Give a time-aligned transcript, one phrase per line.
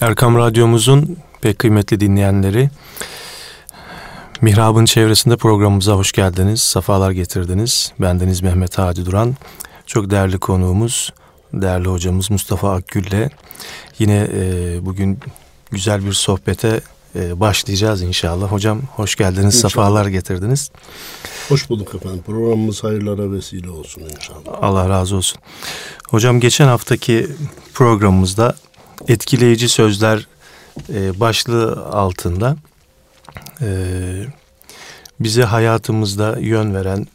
[0.00, 2.70] Erkam Radyomuzun pek kıymetli dinleyenleri,
[4.40, 7.92] Mihrab'ın çevresinde programımıza hoş geldiniz, safalar getirdiniz.
[8.00, 9.36] Bendeniz Mehmet Hadi Duran,
[9.86, 11.12] çok değerli konuğumuz,
[11.52, 13.30] değerli hocamız Mustafa Akgül'le
[13.98, 15.18] yine e, bugün
[15.70, 16.80] güzel bir sohbete
[17.16, 18.52] e, başlayacağız inşallah.
[18.52, 19.70] Hocam hoş geldiniz, inşallah.
[19.70, 20.70] safalar getirdiniz.
[21.48, 22.22] Hoş bulduk efendim.
[22.26, 24.58] Programımız hayırlara vesile olsun inşallah.
[24.62, 25.40] Allah razı olsun.
[26.08, 27.28] Hocam geçen haftaki
[27.74, 28.54] programımızda
[29.08, 30.26] etkileyici sözler
[30.94, 32.56] e, başlığı altında
[33.60, 33.68] e,
[35.20, 37.06] bize hayatımızda yön veren,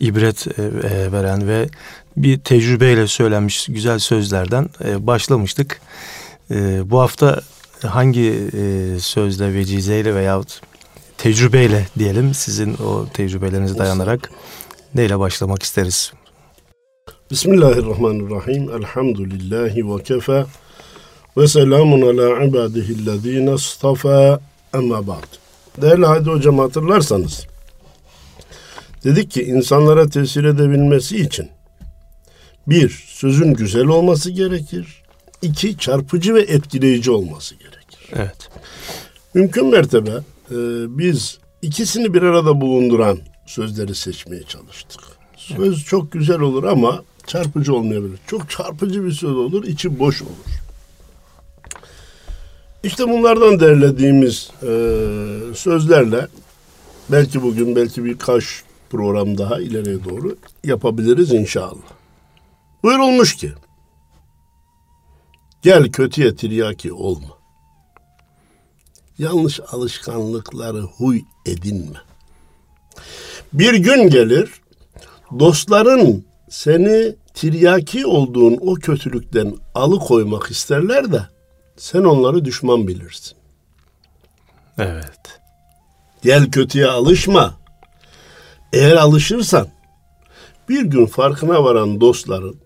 [0.00, 1.68] ibret e, e, veren ve
[2.16, 5.80] bir tecrübeyle söylenmiş güzel sözlerden e, başlamıştık.
[6.50, 7.40] E, bu hafta
[7.86, 10.60] hangi e, sözle, vecizeyle veyahut
[11.18, 14.30] tecrübeyle diyelim sizin o tecrübelerinize dayanarak
[14.94, 16.12] neyle başlamak isteriz?
[17.30, 18.70] Bismillahirrahmanirrahim.
[18.70, 20.44] Elhamdülillahi ve kefe
[21.36, 24.40] ve selamun ala ibadihillezine istafa
[24.74, 25.40] emma ba'd.
[25.82, 27.46] Değerli Hadi Hocam hatırlarsanız
[29.04, 31.48] dedik ki insanlara tesir edebilmesi için
[32.66, 35.02] bir, sözün güzel olması gerekir.
[35.42, 38.10] İki, çarpıcı ve etkileyici olması gerekir.
[38.12, 38.48] Evet.
[39.34, 40.56] Mümkün mertebe e,
[40.98, 45.00] biz ikisini bir arada bulunduran sözleri seçmeye çalıştık.
[45.36, 45.86] Söz evet.
[45.86, 48.18] çok güzel olur ama çarpıcı olmayabilir.
[48.26, 50.60] Çok çarpıcı bir söz olur, içi boş olur.
[52.82, 54.68] İşte bunlardan derlediğimiz e,
[55.54, 56.28] sözlerle
[57.08, 58.44] belki bugün belki birkaç
[58.90, 61.90] program daha ileriye doğru yapabiliriz inşallah.
[62.82, 63.52] Buyurulmuş ki
[65.62, 67.38] gel kötüye tiryaki olma.
[69.18, 71.98] Yanlış alışkanlıkları huy edinme.
[73.52, 74.50] Bir gün gelir
[75.38, 81.28] dostların seni tiryaki olduğun o kötülükten alıkoymak isterler de
[81.80, 83.36] sen onları düşman bilirsin.
[84.78, 85.40] Evet.
[86.22, 87.54] Gel kötüye alışma.
[88.72, 89.68] Eğer alışırsan
[90.68, 92.56] bir gün farkına varan dostların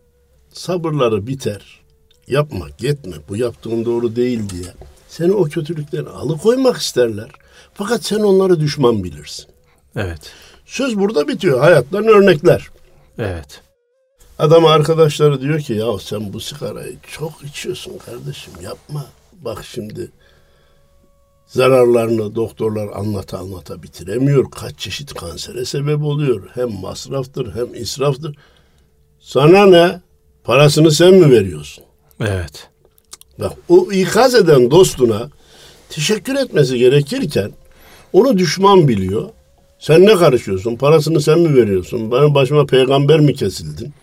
[0.53, 1.81] sabırları biter.
[2.29, 4.75] Yapma, gitme, bu yaptığın doğru değil diye.
[5.09, 7.31] Seni o kötülükten alıkoymak isterler.
[7.75, 9.47] Fakat sen onları düşman bilirsin.
[9.97, 10.33] Evet.
[10.67, 11.61] Söz burada bitiyor.
[11.61, 12.69] Hayattan örnekler.
[13.19, 13.63] Evet.
[14.39, 19.07] Adam arkadaşları diyor ki ya sen bu sigarayı çok içiyorsun kardeşim yapma.
[19.33, 20.11] Bak şimdi
[21.47, 24.51] zararlarını doktorlar anlata anlata bitiremiyor.
[24.51, 26.49] Kaç çeşit kansere sebep oluyor.
[26.55, 28.37] Hem masraftır hem israftır.
[29.21, 30.01] Sana ne?
[30.45, 31.85] Parasını sen mi veriyorsun?
[32.21, 32.71] Evet.
[33.39, 35.31] Bak o ikaz eden dostuna
[35.89, 37.53] teşekkür etmesi gerekirken
[38.13, 39.29] onu düşman biliyor.
[39.79, 40.77] Sen ne karışıyorsun?
[40.77, 42.13] Parasını sen mi veriyorsun?
[42.13, 43.95] Benim başıma peygamber mi kesildin?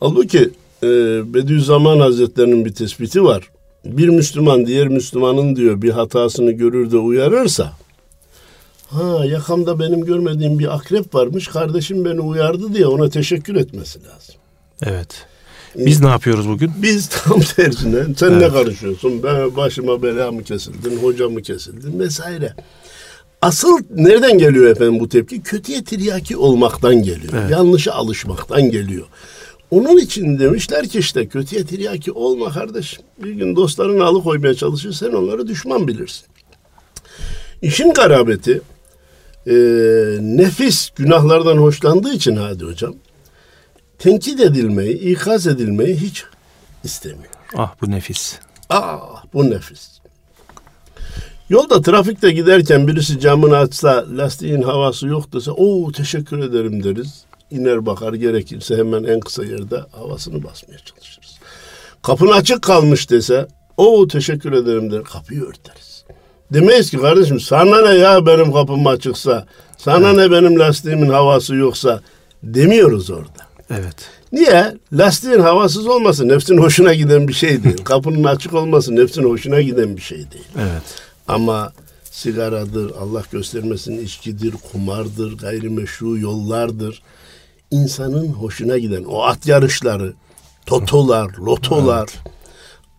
[0.00, 0.50] Halbuki
[0.82, 0.88] e,
[1.34, 3.50] Bediüzzaman Hazretlerinin bir tespiti var.
[3.84, 7.72] Bir Müslüman diğer Müslümanın diyor bir hatasını görür de uyarırsa
[8.86, 14.34] ha yakamda benim görmediğim bir akrep varmış kardeşim beni uyardı diye ona teşekkür etmesi lazım.
[14.82, 15.26] Evet.
[15.76, 16.72] Biz ne yapıyoruz bugün?
[16.82, 18.42] Biz tam tersine sen evet.
[18.42, 19.22] ne karışıyorsun?
[19.22, 22.54] Ben başıma bela mı kesildin, hoca mı kesildin vesaire.
[23.42, 25.42] Asıl nereden geliyor efendim bu tepki?
[25.42, 27.32] Kötüye tiryaki olmaktan geliyor.
[27.36, 27.50] Evet.
[27.50, 29.06] Yanlışa alışmaktan geliyor.
[29.70, 33.02] Onun için demişler ki işte kötüye tiryaki olma kardeşim.
[33.18, 36.26] Bir gün dostlarını alıkoymaya çalışır sen onları düşman bilirsin.
[37.62, 38.60] İşin garabeti
[39.46, 39.54] e,
[40.20, 42.94] nefis günahlardan hoşlandığı için hadi hocam
[43.98, 46.24] tenkit edilmeyi, ikaz edilmeyi hiç
[46.84, 47.32] istemiyor.
[47.56, 48.38] Ah bu nefis.
[48.68, 49.88] Ah bu nefis.
[51.48, 57.86] Yolda trafikte giderken birisi camını açsa lastiğin havası yok dese o teşekkür ederim deriz iner
[57.86, 61.38] bakar gerekirse hemen en kısa yerde havasını basmaya çalışırız.
[62.02, 66.04] Kapın açık kalmış dese o teşekkür ederim der kapıyı örteriz.
[66.52, 69.46] Demeyiz ki kardeşim sana ne ya benim kapım açıksa
[69.78, 70.16] sana evet.
[70.16, 72.00] ne benim lastiğimin havası yoksa
[72.42, 73.46] demiyoruz orada.
[73.70, 73.96] Evet.
[74.32, 74.76] Niye?
[74.92, 77.76] Lastiğin havasız olması nefsin hoşuna giden bir şey değil.
[77.84, 80.48] Kapının açık olması nefsin hoşuna giden bir şey değil.
[80.58, 80.82] Evet.
[81.28, 81.72] Ama
[82.04, 87.02] sigaradır, Allah göstermesin içkidir, kumardır, gayrimeşru yollardır
[87.70, 90.14] insanın hoşuna giden o at yarışları,
[90.66, 92.32] totolar, lotolar, evet.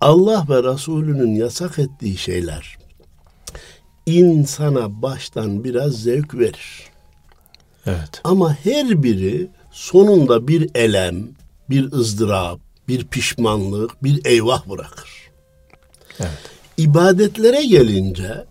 [0.01, 2.77] Allah ve Resulünün yasak ettiği şeyler
[4.07, 6.83] insana baştan biraz zevk verir.
[7.85, 8.21] Evet.
[8.23, 11.27] Ama her biri sonunda bir elem,
[11.69, 15.09] bir ızdırap, bir pişmanlık, bir eyvah bırakır.
[16.19, 16.39] Evet.
[16.77, 18.45] İbadetlere gelince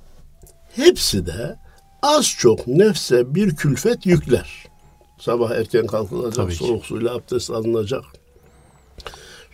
[0.77, 1.57] hepsi de
[2.03, 4.66] az çok nefse bir külfet yükler.
[5.27, 6.89] Sabah erken kalkılacak, Tabii soğuk ki.
[6.89, 8.05] suyla abdest alınacak.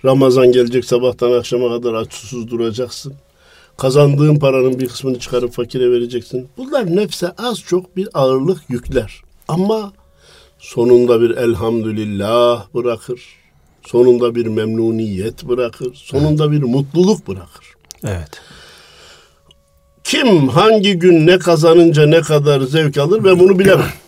[0.04, 3.14] Ramazan gelecek sabahtan akşama kadar aç susuz duracaksın.
[3.76, 6.48] Kazandığın paranın bir kısmını çıkarıp fakire vereceksin.
[6.56, 9.22] Bunlar nefse az çok bir ağırlık yükler.
[9.48, 9.92] Ama
[10.58, 13.22] sonunda bir elhamdülillah bırakır.
[13.86, 15.94] Sonunda bir memnuniyet bırakır.
[15.94, 17.74] Sonunda bir mutluluk bırakır.
[18.04, 18.40] Evet.
[20.04, 24.01] Kim hangi gün ne kazanınca ne kadar zevk alır ben bunu bilemem.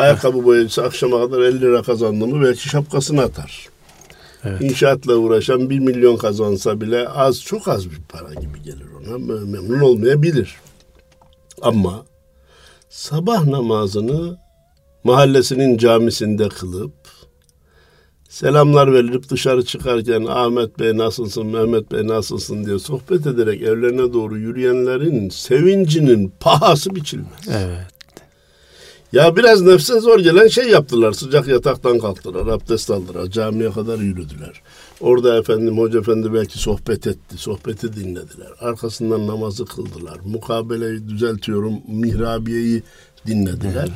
[0.00, 3.68] Ayakkabı boyacısı akşama kadar 50 lira kazandı mı belki şapkasını atar.
[4.44, 4.62] Evet.
[4.62, 9.18] İnşaatla uğraşan bir milyon kazansa bile az çok az bir para gibi gelir ona.
[9.44, 10.54] Memnun olmayabilir.
[11.62, 12.04] Ama
[12.88, 14.38] sabah namazını
[15.04, 16.92] mahallesinin camisinde kılıp
[18.28, 24.38] selamlar verilip dışarı çıkarken Ahmet Bey nasılsın, Mehmet Bey nasılsın diye sohbet ederek evlerine doğru
[24.38, 27.48] yürüyenlerin sevincinin pahası biçilmez.
[27.48, 27.86] Evet.
[29.12, 31.12] Ya biraz nefse zor gelen şey yaptılar.
[31.12, 34.62] Sıcak yataktan kalktılar, abdest aldılar, camiye kadar yürüdüler.
[35.00, 38.48] Orada efendim hoca efendi belki sohbet etti, sohbeti dinlediler.
[38.60, 40.18] Arkasından namazı kıldılar.
[40.24, 42.82] Mukabeleyi düzeltiyorum, mihrabiyeyi
[43.26, 43.88] dinlediler.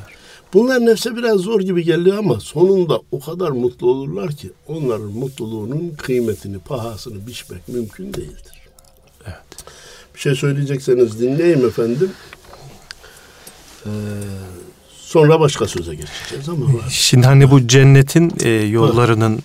[0.54, 5.90] Bunlar nefse biraz zor gibi geliyor ama sonunda o kadar mutlu olurlar ki onların mutluluğunun
[5.90, 8.68] kıymetini, pahasını biçmek mümkün değildir.
[9.26, 9.36] Evet.
[10.14, 12.10] Bir şey söyleyecekseniz dinleyeyim efendim.
[13.86, 13.90] Ee,
[15.14, 16.66] sonra başka söze geçeceğiz ama.
[16.90, 19.42] Şimdi hani bu cennetin e, yollarının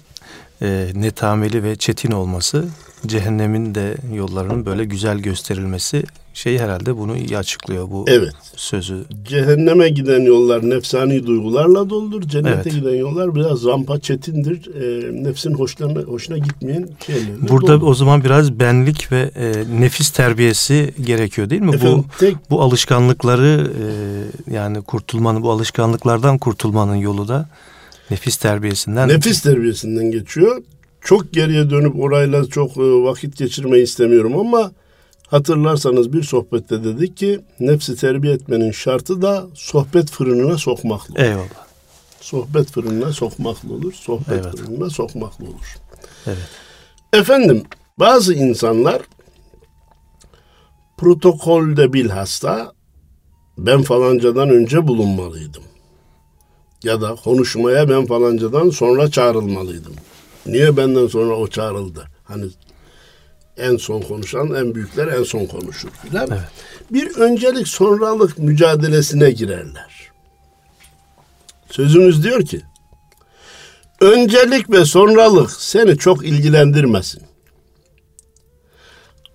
[0.62, 2.66] e, netameli ve çetin olması,
[3.07, 6.04] cehennemin de yollarının böyle güzel gösterilmesi
[6.34, 8.31] şey herhalde bunu iyi açıklıyor bu Evet.
[8.56, 9.04] sözü.
[9.28, 12.22] Cehenneme giden yollar nefsani duygularla doludur.
[12.22, 12.74] Cennete Evet.
[12.74, 14.69] giden yollar biraz rampa çetindir.
[14.75, 17.88] Ee, nefsin hoşlarına, hoşuna gitmeyen şeylerle Burada doludur.
[17.88, 21.75] o zaman biraz benlik ve e, nefis terbiyesi gerekiyor değil mi?
[21.75, 23.72] Efendim, bu tek bu alışkanlıkları
[24.50, 27.50] e, yani kurtulmanın bu alışkanlıklardan kurtulmanın yolu da
[28.12, 29.10] nefis terbiyesinden.
[29.10, 30.62] nefis terbiyesinden geçiyor.
[31.01, 34.72] Çok geriye dönüp orayla çok e, vakit geçirmeyi istemiyorum ama
[35.28, 41.13] hatırlarsanız bir sohbette dedik ki nefsi terbiye etmenin şartı da sohbet fırınına sokmakla.
[41.13, 41.24] olur.
[41.24, 41.68] Eyvallah.
[42.22, 43.94] Sohbet fırınına sokmakla olur.
[43.94, 44.57] Sohbet Evet.
[44.57, 45.78] fırınına sokmakla olur.
[46.28, 46.48] Evet.
[47.13, 47.63] Efendim
[48.00, 49.02] bazı insanlar
[50.98, 52.74] protokolde bilhassa
[53.57, 55.63] ben falancadan önce bulunmalıydım.
[56.84, 59.94] Ya da konuşmaya ben falancadan sonra çağrılmalıydım.
[60.51, 62.07] Niye benden sonra o çağrıldı?
[62.24, 62.46] Hani
[63.57, 66.28] en son konuşan en büyükler en son konuşur filan.
[66.31, 66.42] Evet.
[66.92, 70.12] Bir öncelik sonralık mücadelesine girerler.
[71.72, 72.62] Sözümüz diyor ki
[74.01, 77.22] öncelik ve sonralık seni çok ilgilendirmesin.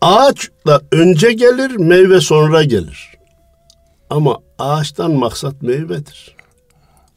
[0.00, 3.14] Ağaç da önce gelir, meyve sonra gelir.
[4.10, 6.36] Ama ağaçtan maksat meyvedir.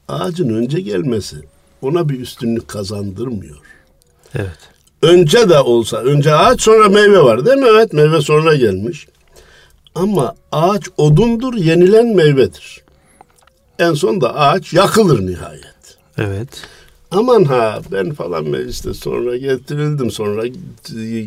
[0.08, 1.38] Ağacın önce gelmesi
[1.82, 3.58] ona bir üstünlük kazandırmıyor.
[4.38, 4.58] Evet.
[5.02, 7.68] Önce de olsa, önce ağaç sonra meyve var değil mi?
[7.72, 9.08] Evet, meyve sonra gelmiş.
[9.96, 12.84] Ama ağaç odundur, yenilen meyvedir.
[13.80, 15.98] En son da ağaç yakılır nihayet.
[16.18, 16.50] Evet.
[17.12, 20.48] Aman ha ben falan mecliste sonra getirildim sonra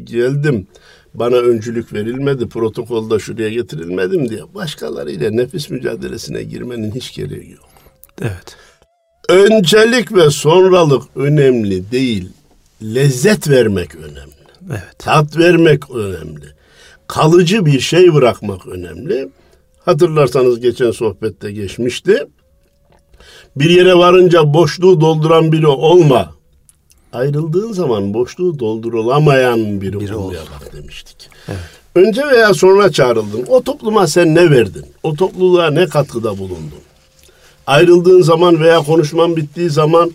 [0.05, 0.67] geldim.
[1.15, 7.69] Bana öncülük verilmedi, protokolda şuraya getirilmedim diye başkalarıyla nefis mücadelesine girmenin hiç gereği yok.
[8.23, 8.57] Evet.
[9.29, 12.29] Öncelik ve sonralık önemli değil.
[12.83, 14.35] Lezzet vermek önemli.
[14.71, 14.83] Evet.
[14.99, 16.45] Tat vermek önemli.
[17.07, 19.29] Kalıcı bir şey bırakmak önemli.
[19.85, 22.27] Hatırlarsanız geçen sohbette geçmişti.
[23.57, 26.35] Bir yere varınca boşluğu dolduran biri olma.
[27.13, 30.47] Ayrıldığın zaman boşluğu doldurulamayan biri, Biri olmaya ol.
[30.61, 31.17] bak demiştik.
[31.95, 33.45] Önce veya sonra çağrıldın.
[33.49, 34.85] O topluma sen ne verdin?
[35.03, 36.81] O topluluğa ne katkıda bulundun?
[37.67, 40.11] Ayrıldığın zaman veya konuşman bittiği zaman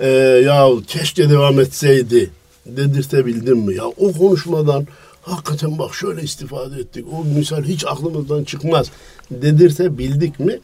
[0.00, 0.08] e,
[0.44, 2.30] ya keşke devam etseydi
[2.66, 3.74] dedirtebildin mi?
[3.74, 4.86] Ya o konuşmadan
[5.22, 7.06] hakikaten bak şöyle istifade ettik.
[7.12, 8.90] O misal hiç aklımızdan çıkmaz
[9.30, 10.58] dedirtebildik mi?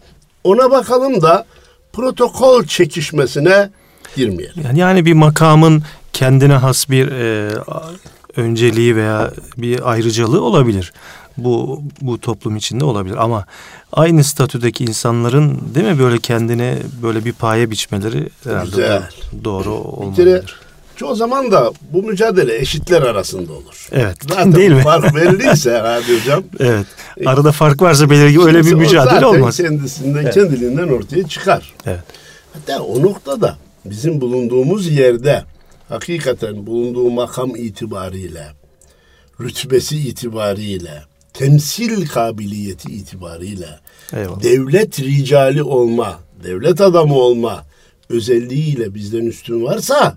[0.44, 1.46] Ona bakalım da
[1.92, 3.70] protokol çekişmesine
[4.16, 4.62] girmeyelim.
[4.64, 7.52] Yani, yani bir makamın kendine has bir e,
[8.36, 10.92] önceliği veya bir ayrıcalığı olabilir.
[11.38, 13.44] Bu bu toplum içinde olabilir ama
[13.92, 19.02] aynı statüdeki insanların değil mi böyle kendine böyle bir paye biçmeleri herhalde Güzel.
[19.02, 20.60] do- doğru olmalıdır.
[20.96, 23.88] çoğu zaman da bu mücadele eşitler arasında olur.
[23.92, 24.16] Evet.
[24.28, 24.82] Zaten değil mi?
[24.82, 26.42] fark belliyse hadi hocam.
[26.60, 26.86] Evet.
[27.26, 29.56] Arada fark varsa belirgin öyle bir mücadele olmaz.
[29.56, 31.74] kendisinden kendiliğinden ortaya çıkar.
[31.86, 32.00] Evet.
[32.52, 35.44] Hatta o noktada bizim bulunduğumuz yerde
[35.88, 38.46] hakikaten bulunduğu makam itibariyle,
[39.40, 41.02] rütbesi itibariyle,
[41.38, 43.80] temsil kabiliyeti itibariyle
[44.12, 44.42] Eyvallah.
[44.42, 47.64] devlet ricali olma, devlet adamı olma
[48.08, 50.16] özelliğiyle bizden üstün varsa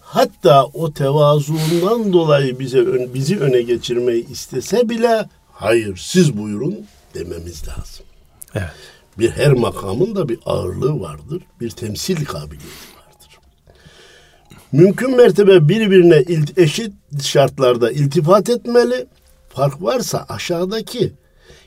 [0.00, 8.06] hatta o tevazuundan dolayı bize bizi öne geçirmeyi istese bile hayır siz buyurun dememiz lazım.
[8.54, 8.70] Evet.
[9.18, 13.38] Bir her makamın da bir ağırlığı vardır, bir temsil kabiliyeti vardır.
[14.72, 16.24] Mümkün mertebe birbirine
[16.56, 19.06] eşit şartlarda iltifat etmeli.
[19.56, 21.12] Fark varsa aşağıdaki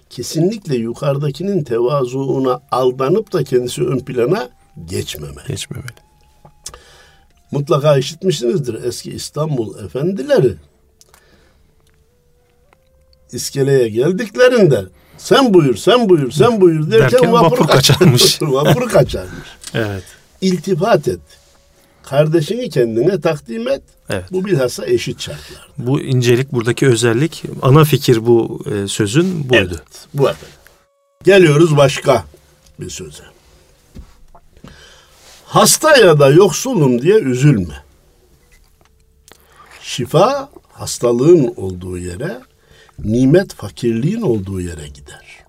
[0.10, 4.50] kesinlikle yukarıdakinin tevazuuna aldanıp da kendisi ön plana
[4.86, 5.48] geçmemeli.
[5.48, 5.88] Geçmemeli.
[7.52, 10.54] Mutlaka işitmişsinizdir eski İstanbul efendileri.
[13.32, 14.86] İskeleye geldiklerinde
[15.18, 18.42] sen buyur, sen buyur, sen buyur derken, derken vapur, vapur kaçarmış.
[18.42, 19.50] vapur kaçarmış.
[19.74, 20.04] evet.
[20.42, 21.20] İltifat et.
[22.10, 23.82] Kardeşini kendine takdim et.
[24.10, 24.24] Evet.
[24.32, 25.70] Bu bilhassa eşit şartlar.
[25.78, 29.76] Bu incelik, buradaki özellik, ana fikir bu e, sözün buydu.
[29.76, 30.56] Evet, bu efendim.
[31.24, 32.26] Geliyoruz başka
[32.80, 33.24] bir söze.
[35.46, 37.84] Hasta ya da yoksulum diye üzülme.
[39.82, 42.42] Şifa hastalığın olduğu yere,
[43.00, 45.46] nimet fakirliğin olduğu yere gider.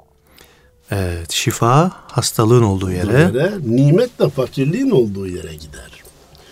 [0.91, 6.00] Evet, şifa hastalığın olduğu yere, yere nimet de fakirliğin olduğu yere gider.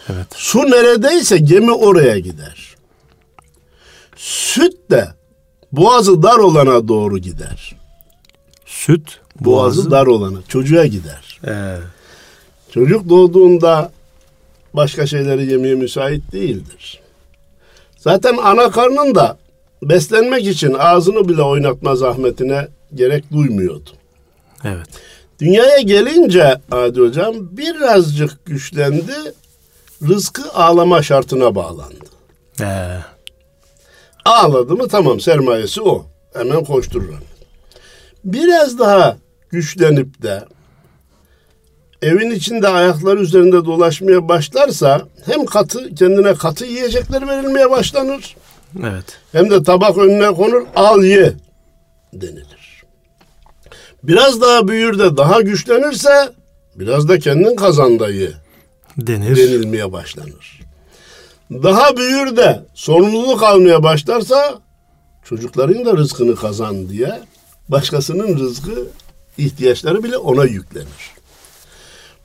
[0.09, 0.27] Evet.
[0.35, 2.75] Su neredeyse gemi oraya gider.
[4.17, 5.09] Süt de
[5.73, 7.77] boğazı dar olana doğru gider.
[8.67, 11.41] Süt boğazı, boğazı dar olana, çocuğa gider.
[11.45, 11.83] Evet.
[12.71, 13.93] Çocuk doğduğunda
[14.75, 17.01] başka şeyleri yemeye müsait değildir.
[17.97, 19.39] Zaten ana karnında
[19.83, 23.91] beslenmek için ağzını bile oynatma zahmetine gerek duymuyordu.
[24.65, 24.87] Evet.
[25.41, 29.15] Dünyaya gelince Adi Hocam birazcık güçlendi,
[30.03, 32.05] rızkı ağlama şartına bağlandı.
[32.61, 32.99] Ee.
[34.25, 36.07] Ağladı mı tamam sermayesi o.
[36.35, 37.15] Hemen koşturur.
[38.25, 39.17] Biraz daha
[39.51, 40.45] güçlenip de
[42.03, 48.37] evin içinde ayakları üzerinde dolaşmaya başlarsa hem katı kendine katı yiyecekler verilmeye başlanır.
[48.81, 49.19] Evet.
[49.33, 51.33] Hem de tabak önüne konur al ye
[52.13, 52.85] denilir.
[54.03, 56.29] Biraz daha büyür de daha güçlenirse
[56.75, 58.33] biraz da kendin kazandayı
[58.99, 59.37] denir.
[59.37, 60.61] denilmeye başlanır.
[61.51, 64.59] Daha büyür de sorumluluk almaya başlarsa
[65.25, 67.21] çocukların da rızkını kazan diye
[67.69, 68.89] başkasının rızkı
[69.39, 71.19] ihtiyaçları bile ona yüklenir.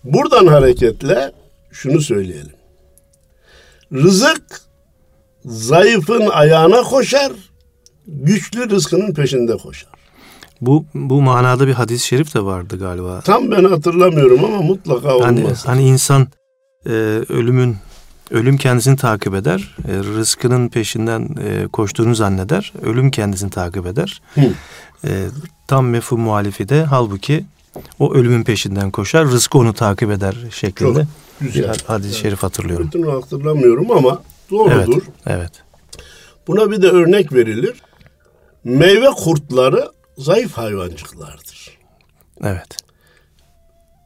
[0.04, 1.32] Buradan hareketle
[1.72, 2.54] şunu söyleyelim.
[3.94, 4.62] Rızık
[5.46, 7.32] zayıfın ayağına koşar,
[8.08, 9.94] güçlü rızkının peşinde koşar.
[10.62, 13.22] Bu bu manada bir hadis-i şerif de vardı galiba.
[13.22, 15.68] Tam ben hatırlamıyorum ama mutlaka hani, olmaz.
[15.68, 16.28] Hani insan
[16.86, 16.90] e,
[17.30, 17.78] ölümün
[18.32, 19.76] ölüm kendisini takip eder.
[19.88, 22.74] E, rızkının peşinden e, koştuğunu zanneder.
[22.82, 24.22] Ölüm kendisini takip eder.
[25.06, 25.26] E,
[25.68, 27.46] tam mefhum muhalifi de halbuki
[28.00, 29.28] o ölümün peşinden koşar.
[29.28, 31.00] Rızkı onu takip eder şeklinde.
[31.00, 31.08] Çok
[31.40, 31.76] güzel.
[31.88, 32.88] Hadis-i şerif hatırlıyorum.
[32.88, 34.22] Bütün hatırlamıyorum ama
[34.52, 34.94] doğrudur.
[34.94, 35.52] Evet, evet.
[36.48, 37.82] Buna bir de örnek verilir.
[38.64, 41.78] Meyve kurtları zayıf hayvancıklardır.
[42.44, 42.78] Evet.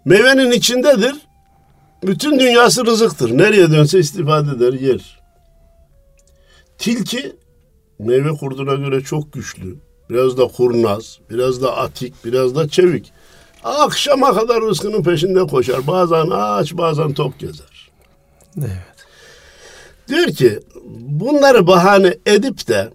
[0.05, 1.15] Meyvenin içindedir.
[2.03, 3.37] Bütün dünyası rızıktır.
[3.37, 5.19] Nereye dönse istifade eder, yer.
[6.77, 7.35] Tilki
[7.99, 9.75] meyve kurduna göre çok güçlü.
[10.09, 13.11] Biraz da kurnaz, biraz da atik, biraz da çevik.
[13.63, 15.87] Akşama kadar rızkının peşinde koşar.
[15.87, 17.89] Bazen aç, bazen tok gezer.
[18.57, 18.97] Evet.
[20.07, 20.59] Diyor ki
[20.95, 22.89] bunları bahane edip de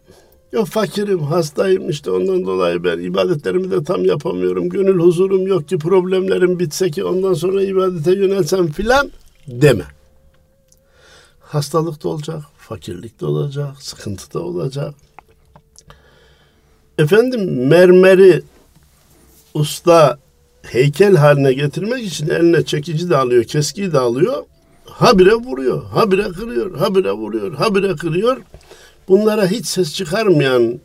[0.52, 4.68] Yok fakirim, hastayım işte ondan dolayı ben ibadetlerimi de tam yapamıyorum.
[4.68, 9.12] Gönül huzurum yok ki problemlerim bitse ki ondan sonra ibadete yönelsem filan
[9.46, 9.84] deme.
[11.40, 14.94] Hastalık da olacak, fakirlik de olacak, sıkıntı da olacak.
[16.98, 18.42] Efendim mermeri
[19.54, 20.18] usta
[20.62, 24.44] heykel haline getirmek için eline çekici de alıyor, keskiyi de alıyor.
[24.84, 28.36] Habire vuruyor, habire kırıyor, habire vuruyor, habire kırıyor
[29.08, 30.80] bunlara hiç ses çıkarmayan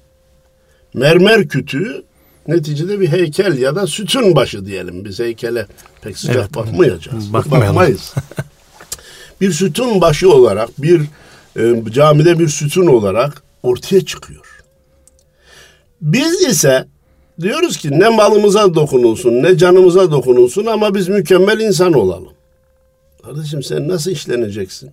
[0.93, 2.03] mermer kütüğü
[2.47, 5.05] neticede bir heykel ya da sütun başı diyelim.
[5.05, 5.65] Biz heykele
[6.01, 7.33] pek sıcak evet, bakmayacağız.
[7.33, 8.13] Bakmayız.
[9.41, 11.01] bir sütun başı olarak, bir
[11.59, 14.63] e, camide bir sütun olarak ortaya çıkıyor.
[16.01, 16.87] Biz ise
[17.41, 22.33] diyoruz ki ne malımıza dokunulsun, ne canımıza dokunulsun ama biz mükemmel insan olalım.
[23.23, 24.91] Kardeşim sen nasıl işleneceksin?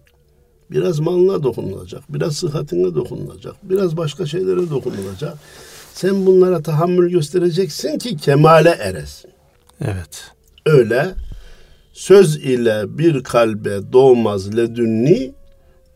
[0.71, 5.39] Biraz malına dokunulacak, biraz sıhhatine dokunulacak, biraz başka şeylere dokunulacak.
[5.95, 9.31] Sen bunlara tahammül göstereceksin ki kemale eresin.
[9.81, 10.31] Evet.
[10.67, 11.15] Öyle
[11.93, 15.35] söz ile bir kalbe doğmaz ledünni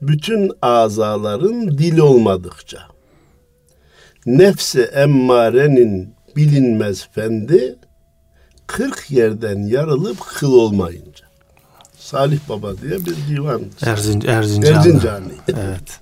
[0.03, 2.79] bütün azaların dil olmadıkça.
[4.27, 7.79] Nefsi emmarenin bilinmez fendi
[8.67, 11.08] kırk yerden yarılıp kıl olmayınca.
[12.09, 13.63] Salih Baba diye bir divan.
[13.83, 14.79] Erzin, Erzincanlı.
[14.79, 15.33] Erzincanlı.
[15.49, 15.99] Evet.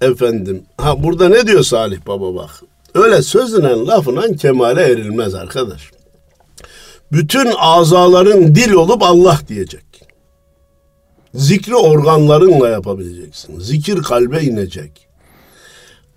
[0.12, 0.62] Efendim.
[0.76, 2.50] Ha burada ne diyor Salih Baba bak.
[2.94, 5.90] Öyle sözünen lafınan kemale erilmez arkadaş.
[7.12, 9.84] Bütün azaların dil olup Allah diyecek.
[11.34, 13.60] Zikri organlarınla yapabileceksin.
[13.60, 15.06] Zikir kalbe inecek.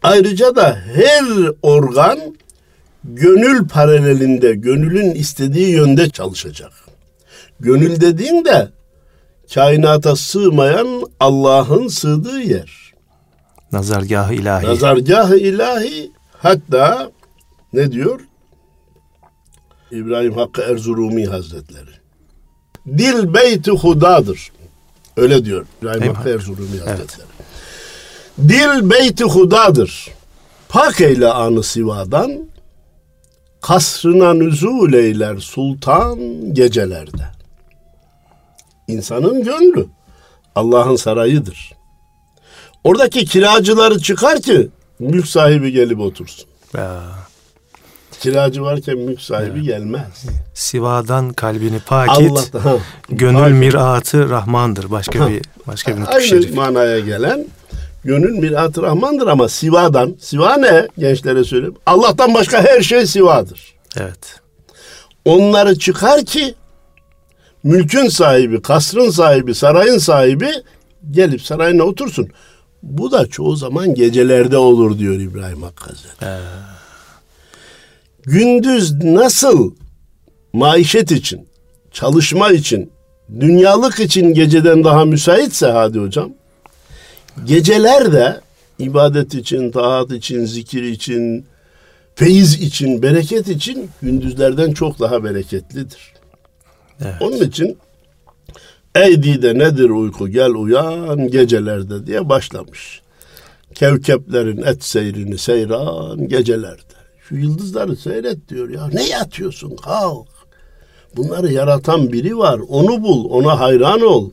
[0.01, 1.23] Ayrıca da her
[1.61, 2.19] organ
[3.03, 6.71] gönül paralelinde, gönülün istediği yönde çalışacak.
[7.59, 8.69] Gönül dediğin de
[9.53, 12.93] kainata sığmayan Allah'ın sığdığı yer.
[13.71, 14.65] Nazargahı ilahi.
[14.65, 17.11] Nazargah-ı ilahi hatta
[17.73, 18.19] ne diyor?
[19.91, 21.89] İbrahim Hakkı Erzurumi Hazretleri.
[22.87, 24.51] Dil beyti hudadır.
[25.17, 26.17] Öyle diyor İbrahim Eyvallah.
[26.17, 27.27] Hakkı Erzurumi Hazretleri.
[28.39, 30.09] Dil beyti hudadır.
[30.69, 32.49] Pak eyle anı sivadan,
[33.61, 36.19] kasrına nüzul eyler sultan
[36.53, 37.32] gecelerde.
[38.87, 39.85] İnsanın gönlü
[40.55, 41.71] Allah'ın sarayıdır.
[42.83, 46.45] Oradaki kiracıları çıkar ki mülk sahibi gelip otursun.
[46.77, 47.01] Ya,
[48.19, 50.23] Kiracı varken mülk sahibi gelmez.
[50.53, 52.31] Sivadan kalbini pak et.
[52.31, 52.79] Allah'tan.
[53.09, 54.91] Gönül Pak- miratı Rahmandır.
[54.91, 55.29] Başka Ha.
[55.29, 56.55] bir başka bir Aynı şerif.
[56.55, 57.45] manaya gelen
[58.03, 60.15] gönül mirat Rahman'dır ama Siva'dan.
[60.19, 60.87] Siva ne?
[60.97, 61.75] Gençlere söyleyeyim.
[61.85, 63.73] Allah'tan başka her şey Siva'dır.
[63.97, 64.39] Evet.
[65.25, 66.55] Onları çıkar ki
[67.63, 70.49] mülkün sahibi, kasrın sahibi, sarayın sahibi
[71.11, 72.29] gelip sarayına otursun.
[72.83, 76.41] Bu da çoğu zaman gecelerde olur diyor İbrahim Hakkı Hazretleri.
[78.23, 79.73] Gündüz nasıl
[80.53, 81.47] maişet için,
[81.91, 82.91] çalışma için,
[83.39, 86.33] dünyalık için geceden daha müsaitse hadi hocam,
[87.45, 88.41] geceler de
[88.79, 91.45] ibadet için, taat için, zikir için,
[92.15, 96.12] feyiz için, bereket için gündüzlerden çok daha bereketlidir.
[97.01, 97.15] Evet.
[97.21, 97.77] Onun için
[98.95, 103.01] ey dide nedir uyku gel uyan gecelerde diye başlamış.
[103.75, 106.93] Kevkeplerin et seyrini seyran gecelerde.
[107.29, 108.87] Şu yıldızları seyret diyor ya.
[108.93, 110.27] Ne yatıyorsun kalk.
[111.15, 112.59] Bunları yaratan biri var.
[112.67, 114.29] Onu bul, ona hayran ol.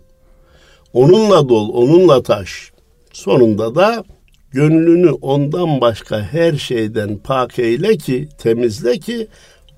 [0.92, 2.72] Onunla dol, onunla taş.
[3.12, 4.04] Sonunda da
[4.50, 9.28] gönlünü ondan başka her şeyden pak eyle ki, temizle ki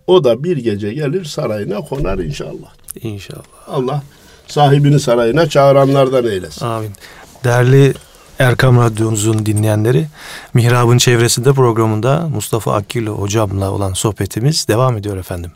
[0.07, 2.75] o da bir gece gelir sarayına konar inşallah.
[3.03, 3.43] İnşallah.
[3.69, 4.03] Allah
[4.49, 6.67] sahibini sarayına çağıranlardan eylesin.
[6.67, 6.93] Amin.
[7.45, 7.95] Değerli
[8.39, 10.07] Erkam Radyomuzun dinleyenleri,
[10.55, 15.53] Mihrab'ın çevresinde programında Mustafa Akgül hocamla olan sohbetimiz devam ediyor efendim.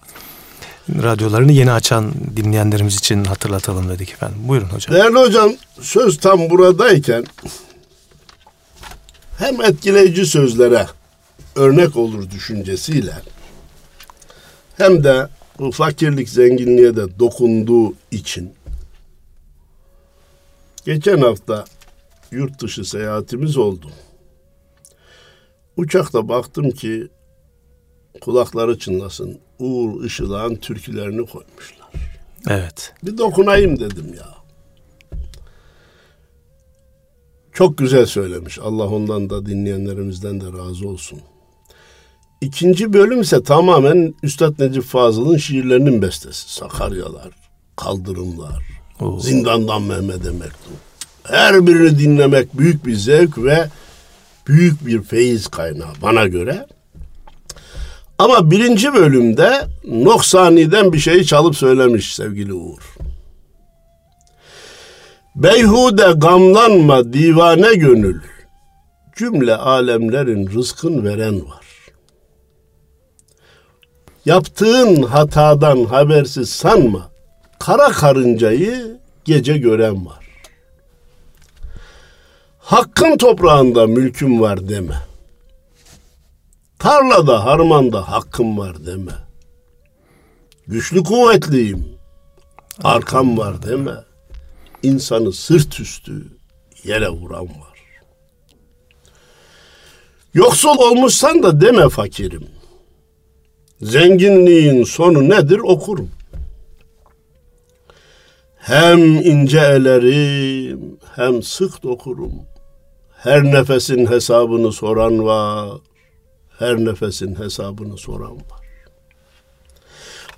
[1.02, 4.38] Radyolarını yeni açan dinleyenlerimiz için hatırlatalım dedik efendim.
[4.40, 4.94] Buyurun hocam.
[4.94, 7.24] Değerli hocam söz tam buradayken
[9.38, 10.86] hem etkileyici sözlere
[11.56, 13.12] örnek olur düşüncesiyle
[14.76, 15.28] hem de
[15.72, 18.52] fakirlik zenginliğe de dokunduğu için
[20.84, 21.64] geçen hafta
[22.30, 23.90] yurt dışı seyahatimiz oldu.
[25.76, 27.08] Uçakta baktım ki
[28.20, 31.88] kulakları çınlasın Uğur Işılak'ın türkülerini koymuşlar.
[32.48, 32.94] Evet.
[33.02, 34.36] Bir dokunayım dedim ya.
[37.52, 38.58] Çok güzel söylemiş.
[38.58, 41.20] Allah ondan da dinleyenlerimizden de razı olsun.
[42.40, 46.54] İkinci bölüm ise tamamen Üstad Necip Fazıl'ın şiirlerinin bestesi.
[46.54, 47.28] Sakaryalar,
[47.76, 48.62] Kaldırımlar,
[49.00, 49.20] Oo.
[49.20, 50.76] Zindandan Mehmet'e mektup.
[51.24, 53.68] Her birini dinlemek büyük bir zevk ve
[54.46, 56.66] büyük bir feyiz kaynağı bana göre.
[58.18, 62.96] Ama birinci bölümde Noksani'den bir şeyi çalıp söylemiş sevgili Uğur.
[65.36, 68.20] Beyhude gamlanma divane gönül.
[69.16, 71.65] Cümle alemlerin rızkın veren var.
[74.26, 77.10] Yaptığın hatadan habersiz sanma.
[77.58, 80.26] Kara karıncayı gece gören var.
[82.58, 84.94] Hakkın toprağında mülküm var deme.
[86.78, 89.12] Tarlada harmanda hakkım var deme.
[90.66, 91.98] Güçlü kuvvetliyim.
[92.84, 93.94] Arkam var deme.
[94.82, 96.26] İnsanı sırt üstü
[96.84, 97.78] yere vuran var.
[100.34, 102.55] Yoksul olmuşsan da deme fakirim.
[103.82, 106.10] Zenginliğin sonu nedir okurum.
[108.56, 112.32] Hem ince elerim hem sık dokurum.
[113.16, 115.78] Her nefesin hesabını soran var.
[116.58, 118.66] Her nefesin hesabını soran var.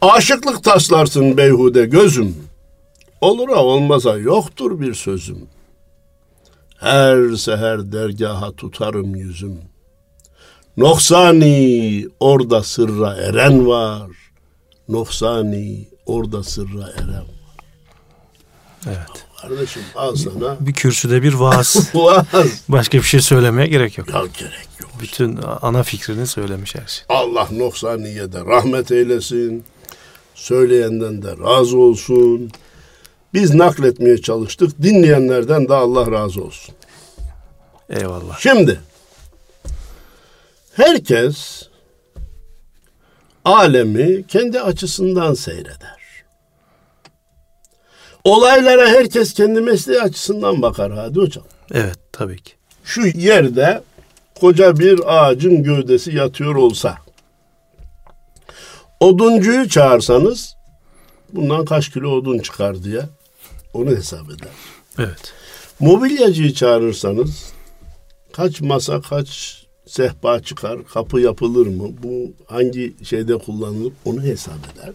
[0.01, 2.37] Aşıklık taslarsın beyhude gözüm.
[3.20, 5.48] Olur ha olmasa yoktur bir sözüm.
[6.77, 9.59] Her seher dergaha tutarım yüzüm.
[10.79, 14.11] Noksani orada sırra eren var.
[14.88, 17.64] Noksani orada sırra eren var.
[18.87, 19.27] Evet.
[19.43, 20.57] Kardeşim al sana.
[20.61, 21.91] Bir kürsüde bir vaaz.
[21.95, 22.25] vaaz.
[22.69, 24.09] Başka bir şey söylemeye gerek yok.
[24.09, 24.91] Ya gerek yok.
[25.01, 27.05] Bütün ana fikrini söylemiş her şey.
[27.09, 29.64] Allah noksaniyede de rahmet eylesin.
[30.35, 32.51] Söyleyenden de razı olsun.
[33.35, 34.83] Biz nakletmeye çalıştık.
[34.83, 36.75] Dinleyenlerden de Allah razı olsun.
[37.91, 38.38] Eyvallah.
[38.38, 38.81] Şimdi
[40.79, 41.69] herkes
[43.45, 45.99] alemi kendi açısından seyreder.
[48.25, 51.45] Olaylara herkes kendi mesleği açısından bakar hadi hocam.
[51.73, 52.53] Evet tabii ki.
[52.85, 53.83] Şu yerde
[54.41, 56.99] koca bir ağacın gövdesi yatıyor olsa
[59.01, 60.57] oduncuyu çağırsanız
[61.33, 63.03] bundan kaç kilo odun çıkar diye
[63.75, 64.49] onu hesap eder.
[64.99, 65.33] Evet.
[65.81, 67.53] Mobilyacıyı çağırırsanız
[68.33, 74.94] kaç masa kaç sehpa çıkar, kapı yapılır mı, bu hangi şeyde kullanılır onu hesap eder.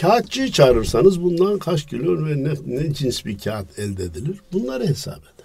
[0.00, 5.18] Kağıtçıyı çağırırsanız bundan kaç kilo ve ne, ne cins bir kağıt elde edilir bunları hesap
[5.18, 5.42] eder.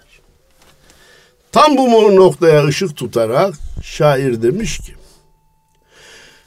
[1.52, 4.92] Tam bu noktaya ışık tutarak şair demiş ki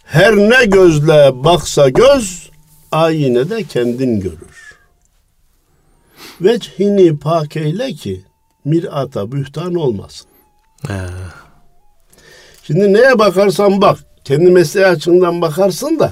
[0.03, 2.49] her ne gözle baksa göz
[2.91, 4.77] ayine de kendin görür.
[6.41, 8.25] Vechini pak eyle ki
[8.65, 10.27] mirata bühtan olmasın.
[10.89, 10.93] Ee,
[12.71, 16.11] Şimdi neye bakarsan bak, kendi mesleği açısından bakarsın da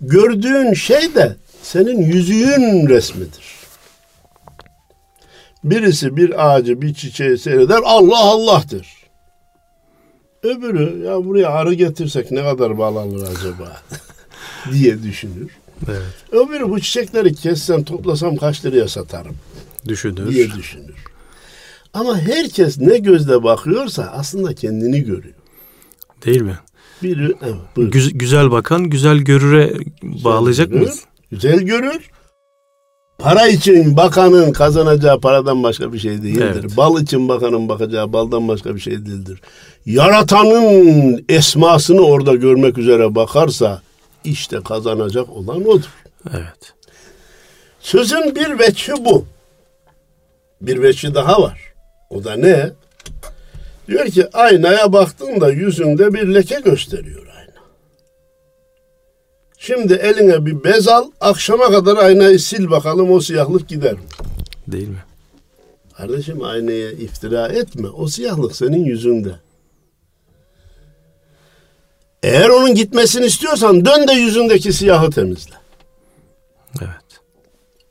[0.00, 3.58] gördüğün şey de senin yüzüğün resmidir.
[5.64, 8.86] Birisi bir ağacı, bir çiçeği seyreder, Allah Allah'tır.
[10.42, 13.82] Öbürü ya buraya arı getirsek ne kadar bal alır acaba
[14.72, 15.50] diye düşünür.
[15.88, 16.32] evet.
[16.32, 19.36] Öbürü bu çiçekleri kessem toplasam kaç liraya satarım
[19.88, 20.30] Düşünür.
[20.30, 21.07] diye düşünür.
[21.94, 25.34] Ama herkes ne gözle bakıyorsa aslında kendini görüyor.
[26.24, 26.58] Değil mi?
[27.02, 27.90] Biri evet, buyur.
[27.90, 29.72] Güz- güzel bakan güzel görüre
[30.02, 31.04] bağlayacak görür, mıyız?
[31.30, 32.10] Güzel görür.
[33.18, 36.60] Para için bakanın kazanacağı paradan başka bir şey değildir.
[36.60, 36.76] Evet.
[36.76, 39.40] Bal için bakanın bakacağı baldan başka bir şey değildir.
[39.86, 43.82] Yaratanın esmasını orada görmek üzere bakarsa
[44.24, 45.88] işte kazanacak olan odur.
[46.34, 46.74] Evet.
[47.80, 49.24] Sözün bir veçhi bu.
[50.60, 51.67] Bir veçhi daha var.
[52.10, 52.70] O da ne?
[53.88, 57.64] Diyor ki aynaya baktığında yüzünde bir leke gösteriyor ayna.
[59.58, 64.06] Şimdi eline bir bez al, akşama kadar aynayı sil bakalım o siyahlık gider mi?
[64.68, 65.04] Değil mi?
[65.96, 67.88] Kardeşim aynaya iftira etme.
[67.88, 69.34] O siyahlık senin yüzünde.
[72.22, 75.54] Eğer onun gitmesini istiyorsan dön de yüzündeki siyahı temizle.
[76.82, 77.20] Evet.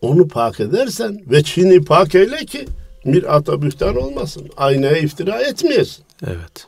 [0.01, 2.65] onu pak edersen ve Çin'i pak eyle ki
[3.13, 4.49] bir ata bühtan olmasın.
[4.57, 6.05] Aynaya iftira etmeyesin.
[6.27, 6.67] Evet.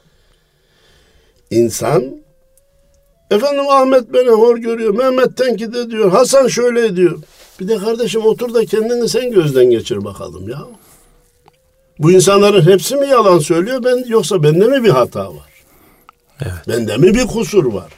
[1.52, 2.04] İnsan
[3.32, 4.93] efendim Ahmet beni hor görüyor.
[4.93, 6.12] Mehmet tenkit ediyor.
[6.12, 7.19] Hasan şöyle diyor.
[7.60, 10.67] Bir de kardeşim otur da kendini sen gözden geçir bakalım ya.
[11.99, 15.49] Bu insanların hepsi mi yalan söylüyor ben yoksa bende mi bir hata var?
[16.41, 16.67] Evet.
[16.67, 17.91] Bende mi bir kusur var?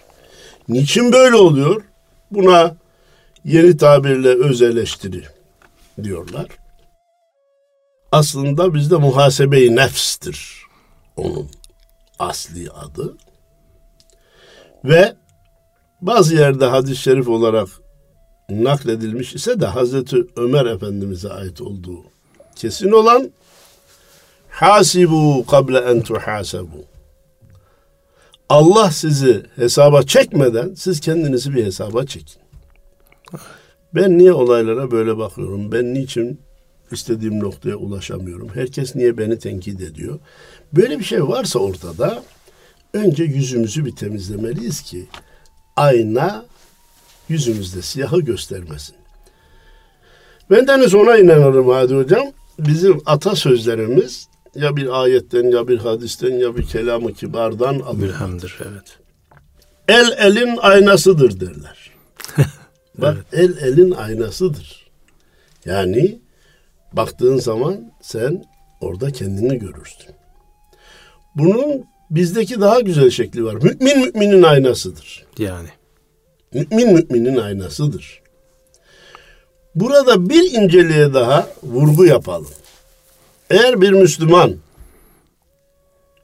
[0.69, 1.81] Niçin böyle oluyor?
[2.31, 2.75] Buna
[3.45, 5.23] yeni tabirle öz eleştiri
[6.03, 6.47] diyorlar.
[8.11, 10.61] Aslında bizde muhasebe-i nefstir
[11.17, 11.49] onun
[12.19, 13.17] asli adı.
[14.85, 15.15] Ve
[16.01, 17.67] bazı yerde hadis-i şerif olarak
[18.49, 22.03] nakledilmiş ise de Hazreti Ömer Efendimiz'e ait olduğu
[22.55, 23.31] kesin olan
[24.49, 26.85] hasibu kable en tuhasebu
[28.49, 32.41] Allah sizi hesaba çekmeden siz kendinizi bir hesaba çekin.
[33.95, 35.71] Ben niye olaylara böyle bakıyorum?
[35.71, 36.41] Ben niçin
[36.93, 38.49] istediğim noktaya ulaşamıyorum?
[38.53, 40.19] Herkes niye beni tenkit ediyor?
[40.73, 42.23] Böyle bir şey varsa ortada
[42.93, 45.05] önce yüzümüzü bir temizlemeliyiz ki
[45.75, 46.45] ayna
[47.29, 48.95] yüzümüzde siyahı göstermesin.
[50.51, 52.23] Bendeniz ona inanırım Hadi Hocam.
[52.59, 57.97] Bizim atasözlerimiz ya bir ayetten ya bir hadisten ya bir kelamı kibardan alır.
[57.97, 58.59] Mülhemdir.
[58.61, 58.97] Evet.
[59.87, 61.91] El elin aynasıdır derler.
[62.97, 64.91] Bak el elin aynasıdır.
[65.65, 66.19] Yani
[66.93, 68.45] baktığın zaman sen
[68.81, 70.15] orada kendini görürsün.
[71.35, 73.53] Bunun bizdeki daha güzel şekli var.
[73.53, 75.25] Mümin müminin aynasıdır.
[75.37, 75.69] Yani.
[76.53, 78.21] Mümin müminin aynasıdır.
[79.75, 82.51] Burada bir inceliğe daha vurgu yapalım.
[83.49, 84.55] Eğer bir Müslüman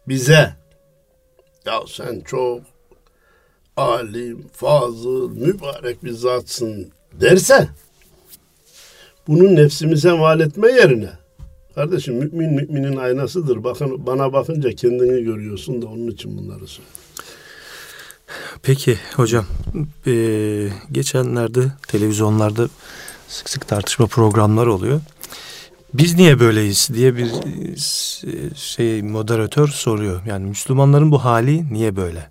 [0.08, 0.56] bize
[1.66, 2.62] ya sen çok
[3.78, 7.68] alim, fazıl, mübarek bir zatsın derse
[9.28, 11.10] bunu nefsimize mal etme yerine
[11.76, 13.64] kardeşim mümin müminin aynasıdır.
[13.64, 16.66] Bakın bana bakınca kendini görüyorsun da onun için bunları.
[18.64, 19.46] Peki hocam,
[20.06, 22.70] eee, geçenlerde televizyonlarda
[23.28, 25.02] sık sık tartışma programları oluyor.
[25.94, 27.32] Biz niye böyleyiz diye bir
[28.56, 30.22] şey moderatör soruyor.
[30.28, 32.30] Yani Müslümanların bu hali niye böyle?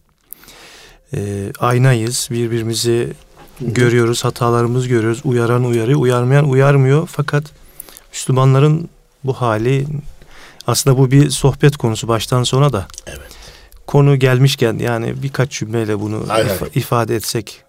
[1.15, 3.13] Ee, aynayız, birbirimizi
[3.61, 5.21] görüyoruz, hatalarımızı görüyoruz.
[5.25, 7.07] Uyaran uyarıyor, uyarmayan uyarmıyor.
[7.13, 7.45] Fakat
[8.13, 8.89] Müslümanların
[9.25, 9.87] bu hali
[10.67, 12.87] aslında bu bir sohbet konusu baştan sona da.
[13.07, 13.21] Evet.
[13.87, 17.63] Konu gelmişken yani birkaç cümleyle bunu hayır, if- ifade etsek.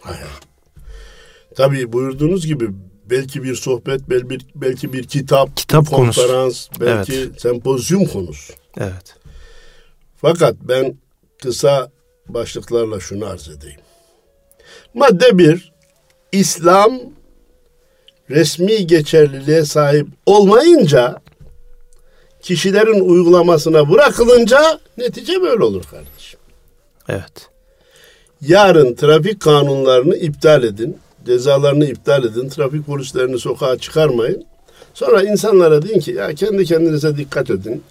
[0.00, 0.28] Hayır.
[1.56, 2.70] Tabii buyurduğunuz gibi
[3.10, 6.70] belki bir sohbet, belki bir, belki bir kitap, kitap konferans, konusu.
[6.80, 7.40] belki evet.
[7.40, 8.52] sempozyum konusu.
[8.76, 9.16] Evet.
[10.16, 10.96] Fakat ben
[11.42, 11.90] kısa
[12.28, 13.80] başlıklarla şunu arz edeyim.
[14.94, 15.72] Madde bir,
[16.32, 17.00] İslam
[18.30, 21.20] resmi geçerliliğe sahip olmayınca
[22.42, 26.40] kişilerin uygulamasına bırakılınca netice böyle olur kardeşim.
[27.08, 27.48] Evet.
[28.40, 34.44] Yarın trafik kanunlarını iptal edin, cezalarını iptal edin, trafik polislerini sokağa çıkarmayın.
[34.94, 37.82] Sonra insanlara deyin ki ya kendi kendinize dikkat edin.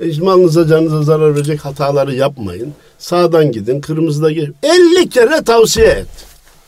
[0.00, 2.74] E, malınıza canınıza zarar verecek hataları yapmayın.
[2.98, 4.56] Sağdan gidin, kırmızıda gidin.
[4.62, 6.06] 50 kere tavsiye et.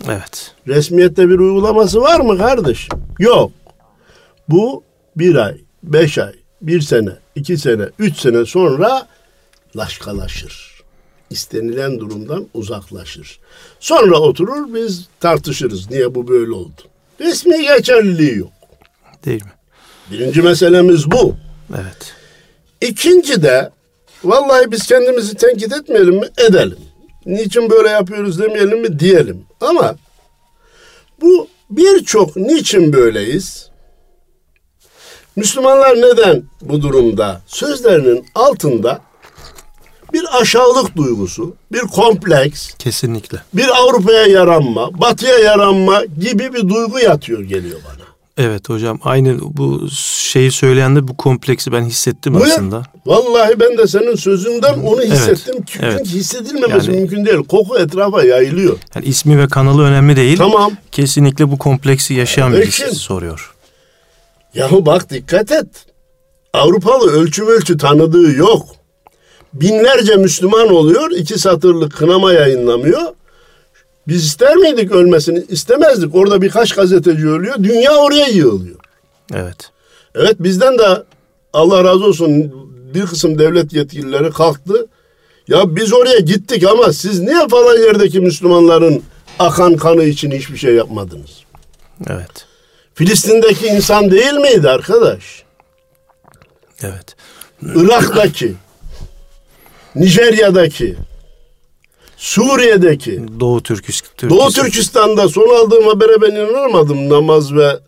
[0.09, 0.55] Evet.
[0.69, 2.89] Resmiyette bir uygulaması var mı kardeş?
[3.19, 3.53] Yok.
[4.49, 4.83] Bu
[5.17, 9.07] bir ay, beş ay, bir sene, iki sene, üç sene sonra
[9.77, 10.73] laşkalaşır.
[11.31, 13.39] İstenilen durumdan uzaklaşır.
[13.81, 15.91] Sonra oturur biz tartışırız.
[15.91, 16.83] Niye bu böyle oldu?
[17.21, 18.53] Resmi geçerliliği yok.
[19.25, 19.53] Değil mi?
[20.11, 21.37] Birinci meselemiz bu.
[21.75, 22.15] Evet.
[22.83, 23.71] İkinci de
[24.25, 26.27] vallahi biz kendimizi tenkit etmeyelim mi?
[26.39, 26.79] Edelim.
[27.27, 28.99] Niçin böyle yapıyoruz demeyelim mi?
[28.99, 29.45] Diyelim.
[29.61, 29.97] Ama
[31.21, 33.71] bu birçok niçin böyleyiz?
[35.37, 37.41] Müslümanlar neden bu durumda?
[37.47, 39.01] Sözlerinin altında
[40.13, 43.39] bir aşağılık duygusu, bir kompleks, kesinlikle.
[43.55, 48.02] Bir Avrupa'ya yaranma, Batı'ya yaranma gibi bir duygu yatıyor geliyor bana.
[48.39, 52.47] Evet hocam aynı bu şeyi söyleyen de bu kompleksi ben hissettim Buyur.
[52.47, 52.83] aslında.
[53.07, 55.55] Vallahi ben de senin sözünden onu hissettim.
[55.57, 56.07] Evet, Çünkü evet.
[56.07, 57.39] hissedilmemesi yani, mümkün değil.
[57.49, 58.79] Koku etrafa yayılıyor.
[58.95, 60.37] Yani ismi ve kanalı önemli değil.
[60.39, 60.73] Tamam.
[60.93, 63.55] Kesinlikle bu kompleksi yaşayan birisi soruyor.
[64.55, 65.67] Yahu bak dikkat et.
[66.53, 68.67] Avrupalı ölçü ölçü tanıdığı yok.
[69.55, 71.11] Binlerce Müslüman oluyor.
[71.11, 73.03] iki satırlık kınama yayınlamıyor.
[74.09, 75.45] Biz ister miydik ölmesini?
[75.49, 76.15] İstemezdik.
[76.15, 77.55] Orada birkaç gazeteci ölüyor.
[77.63, 78.77] Dünya oraya yığılıyor.
[79.35, 79.71] Evet.
[80.15, 81.03] Evet bizden de
[81.53, 82.55] Allah razı olsun
[82.95, 84.87] bir kısım devlet yetkilileri kalktı.
[85.49, 89.03] Ya biz oraya gittik ama siz niye falan yerdeki Müslümanların
[89.39, 91.31] akan kanı için hiçbir şey yapmadınız?
[92.11, 92.47] Evet.
[92.95, 95.43] Filistin'deki insan değil miydi arkadaş?
[96.83, 97.17] Evet.
[97.63, 98.55] Irak'taki,
[99.95, 100.97] Nijerya'daki,
[102.23, 107.79] Suriye'deki, Doğu Türkistan, Doğu Türkistan'da son aldığım habere ben inanamadım namaz ve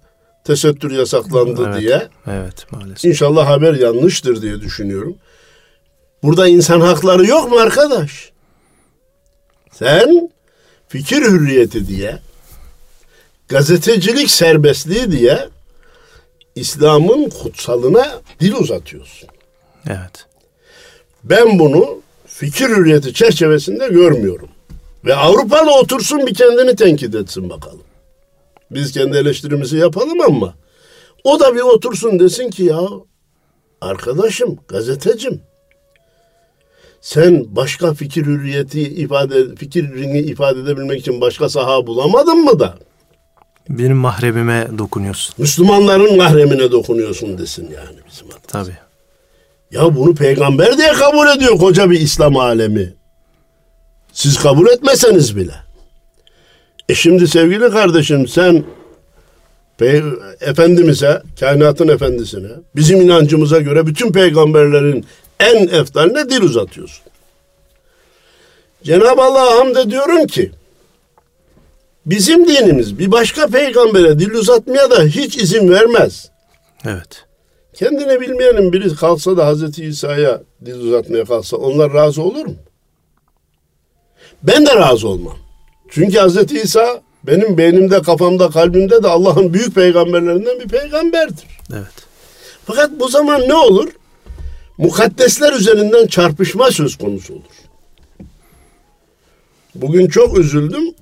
[0.45, 2.09] tesettür yasaklandı evet, diye.
[2.27, 3.05] Evet maalesef.
[3.05, 5.17] İnşallah haber yanlıştır diye düşünüyorum.
[6.23, 8.33] Burada insan hakları yok mu arkadaş?
[9.73, 10.31] Sen
[10.89, 12.19] fikir hürriyeti diye,
[13.49, 15.49] gazetecilik serbestliği diye
[16.55, 19.29] İslam'ın kutsalına dil uzatıyorsun.
[19.87, 20.27] Evet.
[21.25, 22.04] Ben bunu
[22.35, 24.49] fikir hürriyeti çerçevesinde görmüyorum.
[25.05, 27.83] Ve Avrupalı otursun bir kendini tenkit etsin bakalım.
[28.71, 30.55] Biz kendi eleştirimizi yapalım ama
[31.25, 32.81] o da bir otursun desin ki ya
[33.81, 35.41] arkadaşım, gazetecim
[37.01, 42.79] sen başka fikir hürriyeti ifade fikrini ifade edebilmek için başka saha bulamadın mı da?
[43.69, 45.35] Benim mahremime dokunuyorsun.
[45.39, 48.43] Müslümanların mahremine dokunuyorsun desin yani bizim adımız.
[48.47, 48.77] Tabii.
[49.75, 52.95] Ya bunu peygamber diye kabul ediyor koca bir İslam alemi.
[54.13, 55.55] Siz kabul etmeseniz bile.
[56.89, 58.65] E şimdi sevgili kardeşim sen
[60.41, 65.07] Efendimiz'e, kainatın efendisine, bizim inancımıza göre bütün peygamberlerin
[65.41, 67.05] en eftaline dil uzatıyorsun.
[68.85, 70.53] Cenab-ı Allah'a hamd ediyorum ki
[72.07, 76.31] bizim dinimiz bir başka peygambere dil uzatmaya da hiç izin vermez.
[76.85, 77.25] Evet.
[77.75, 82.55] Kendine bilmeyenin biri kalsa da Hazreti İsa'ya dil uzatmaya kalsa onlar razı olur mu?
[84.43, 85.37] Ben de razı olmam.
[85.89, 91.45] Çünkü Hazreti İsa benim beynimde, kafamda, kalbimde de Allah'ın büyük peygamberlerinden bir peygamberdir.
[91.73, 92.07] Evet.
[92.65, 93.89] Fakat bu zaman ne olur?
[94.79, 97.43] Mukaddesler üzerinden çarpışma söz konusu olur.
[99.75, 100.95] Bugün çok üzüldüm.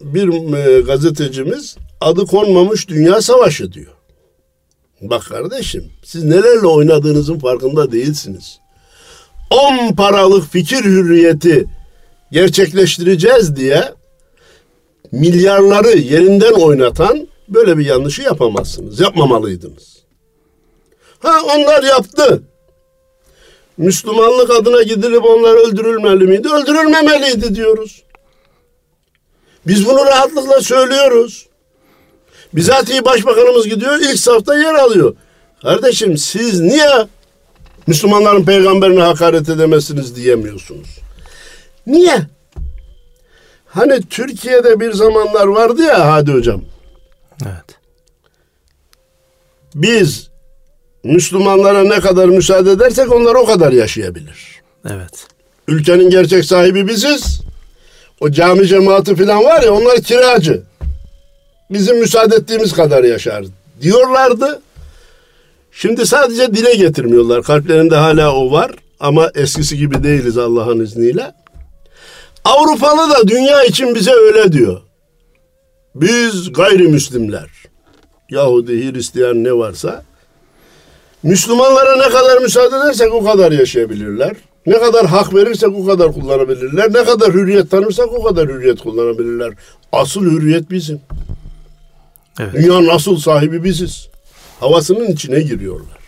[0.00, 3.92] Bir e, gazetecimiz adı konmamış dünya savaşı diyor.
[5.00, 8.60] Bak kardeşim siz nelerle oynadığınızın farkında değilsiniz.
[9.50, 11.64] On paralık fikir hürriyeti
[12.32, 13.94] gerçekleştireceğiz diye
[15.12, 19.00] milyarları yerinden oynatan Böyle bir yanlışı yapamazsınız.
[19.00, 20.02] Yapmamalıydınız.
[21.18, 22.42] Ha onlar yaptı.
[23.76, 26.48] Müslümanlık adına gidilip onlar öldürülmeli miydi?
[26.48, 28.02] Öldürülmemeliydi diyoruz.
[29.66, 31.48] Biz bunu rahatlıkla söylüyoruz.
[32.52, 35.14] Bizatihi başbakanımız gidiyor ilk safta yer alıyor.
[35.62, 37.06] Kardeşim siz niye
[37.86, 40.98] Müslümanların peygamberine hakaret edemezsiniz diyemiyorsunuz?
[41.86, 42.18] Niye?
[43.66, 46.62] Hani Türkiye'de bir zamanlar vardı ya Hadi hocam.
[47.42, 47.78] Evet.
[49.74, 50.30] Biz
[51.04, 54.60] Müslümanlara ne kadar müsaade edersek onlar o kadar yaşayabilir.
[54.90, 55.26] Evet.
[55.68, 57.40] Ülkenin gerçek sahibi biziz.
[58.20, 60.62] O cami cemaati falan var ya onlar kiracı.
[61.70, 63.44] Bizim müsaade ettiğimiz kadar yaşar
[63.82, 64.62] diyorlardı.
[65.72, 67.42] Şimdi sadece dile getirmiyorlar.
[67.42, 71.32] Kalplerinde hala o var ama eskisi gibi değiliz Allah'ın izniyle.
[72.44, 74.80] Avrupalı da dünya için bize öyle diyor.
[75.94, 77.48] Biz gayrimüslimler,
[78.30, 80.04] Yahudi, Hristiyan ne varsa
[81.22, 84.36] Müslümanlara ne kadar müsaade edersek o kadar yaşayabilirler.
[84.66, 86.88] Ne kadar hak verirsek o kadar kullanabilirler.
[86.94, 89.52] Ne kadar hürriyet tanırsak o kadar hürriyet kullanabilirler.
[89.92, 91.00] Asıl hürriyet bizim.
[92.40, 92.54] Evet.
[92.54, 94.08] Dünyanın asıl sahibi biziz.
[94.60, 95.98] Havasının içine giriyorlar.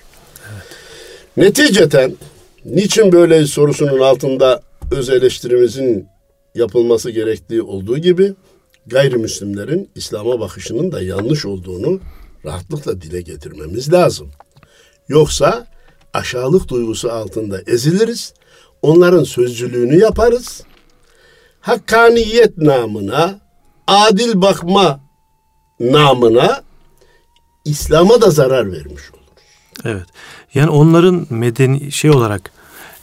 [1.36, 2.16] Neticeten
[2.64, 6.06] niçin böyle sorusunun altında öz eleştirimizin
[6.54, 8.34] yapılması gerektiği olduğu gibi
[8.86, 12.00] gayrimüslimlerin İslam'a bakışının da yanlış olduğunu
[12.44, 14.30] rahatlıkla dile getirmemiz lazım.
[15.08, 15.66] Yoksa
[16.14, 18.34] aşağılık duygusu altında eziliriz.
[18.82, 20.62] Onların sözcülüğünü yaparız.
[21.60, 23.40] Hakkaniyet namına,
[23.86, 25.00] adil bakma
[25.82, 26.62] namına
[27.64, 29.22] İslam'a da zarar vermiş olur.
[29.84, 30.06] Evet.
[30.54, 32.50] Yani onların medeni şey olarak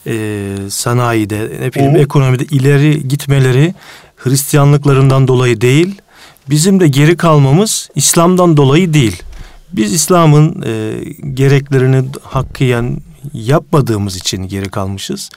[0.08, 3.74] e, sanayide, ne bileyim ekonomide ileri gitmeleri
[4.16, 6.02] Hristiyanlıklarından dolayı değil,
[6.50, 9.24] bizim de geri kalmamız İslam'dan dolayı değil.
[9.72, 12.98] Biz İslam'ın e, gereklerini hakkıyen
[13.34, 15.30] yapmadığımız için geri kalmışız.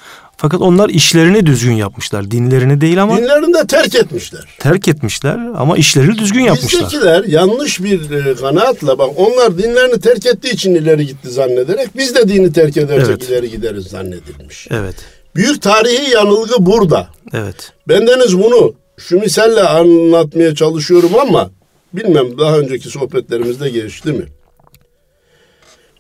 [0.43, 2.31] Fakat onlar işlerini düzgün yapmışlar.
[2.31, 4.45] Dinlerini değil ama Dinlerini de terk etmişler.
[4.59, 6.83] terk etmişler ama işlerini düzgün yapmışlar.
[6.83, 12.15] Bizdekiler yanlış bir e, kanaatla bak onlar dinlerini terk ettiği için ileri gitti zannederek biz
[12.15, 13.29] de dini terk edersek Evet.
[13.29, 14.69] ileri gideriz zannedilmiş.
[14.71, 14.95] Evet.
[15.37, 17.09] Büyük tarihi yanılgı burada.
[17.33, 17.73] Evet.
[17.89, 21.51] Bendeniz bunu şu misalle anlatmaya çalışıyorum ama
[21.95, 24.25] bilmem daha önceki sohbetlerimizde geçti mi?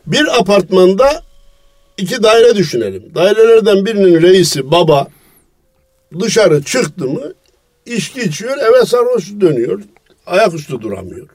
[0.06, 1.22] Bir apartmanda
[1.96, 3.14] iki daire düşünelim.
[3.14, 5.08] Dairelerden birinin reisi baba
[6.20, 7.32] dışarı çıktı mı
[7.86, 9.82] içki içiyor eve sarhoş dönüyor.
[10.26, 11.28] Ayaküstü duramıyor.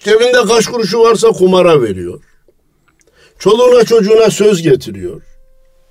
[0.00, 2.22] Cebinde kaç kuruşu varsa kumara veriyor.
[3.38, 5.22] Çoluğuna çocuğuna söz getiriyor.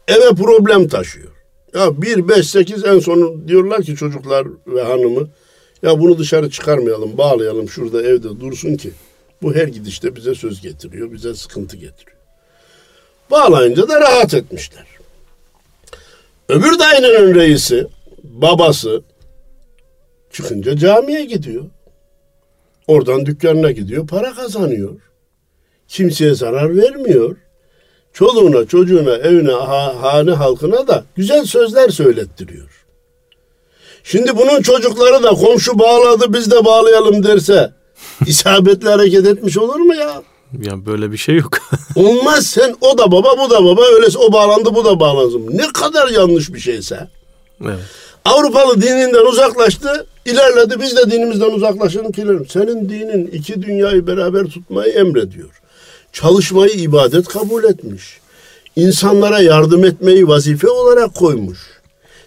[0.07, 1.31] Eve problem taşıyor.
[1.73, 5.29] Ya 1, 5, 8 en sonu diyorlar ki çocuklar ve hanımı
[5.83, 8.91] ya bunu dışarı çıkarmayalım, bağlayalım şurada evde dursun ki
[9.41, 12.20] bu her gidişte bize söz getiriyor, bize sıkıntı getiriyor.
[13.31, 14.85] Bağlayınca da rahat etmişler.
[16.49, 17.87] Öbür dairenin reisi,
[18.23, 19.01] babası
[20.31, 21.63] çıkınca camiye gidiyor.
[22.87, 24.99] Oradan dükkanına gidiyor, para kazanıyor.
[25.87, 27.35] Kimseye zarar vermiyor.
[28.13, 32.85] Çoluğuna, çocuğuna, evine, ha- hane halkına da güzel sözler söylettiriyor.
[34.03, 37.73] Şimdi bunun çocukları da komşu bağladı biz de bağlayalım derse
[38.25, 40.23] isabetli hareket etmiş olur mu ya?
[40.59, 41.57] Yani böyle bir şey yok.
[41.95, 45.49] Olmaz sen o da baba bu da baba öyleyse o bağlandı bu da bağlansın.
[45.51, 47.07] Ne kadar yanlış bir şeyse.
[47.63, 47.79] evet.
[48.25, 50.81] Avrupalı dininden uzaklaştı, ilerledi.
[50.81, 52.47] Biz de dinimizden uzaklaşalım ilerleyelim.
[52.47, 55.49] Senin dinin iki dünyayı beraber tutmayı emrediyor.
[56.13, 58.19] Çalışmayı ibadet kabul etmiş.
[58.75, 61.59] İnsanlara yardım etmeyi vazife olarak koymuş.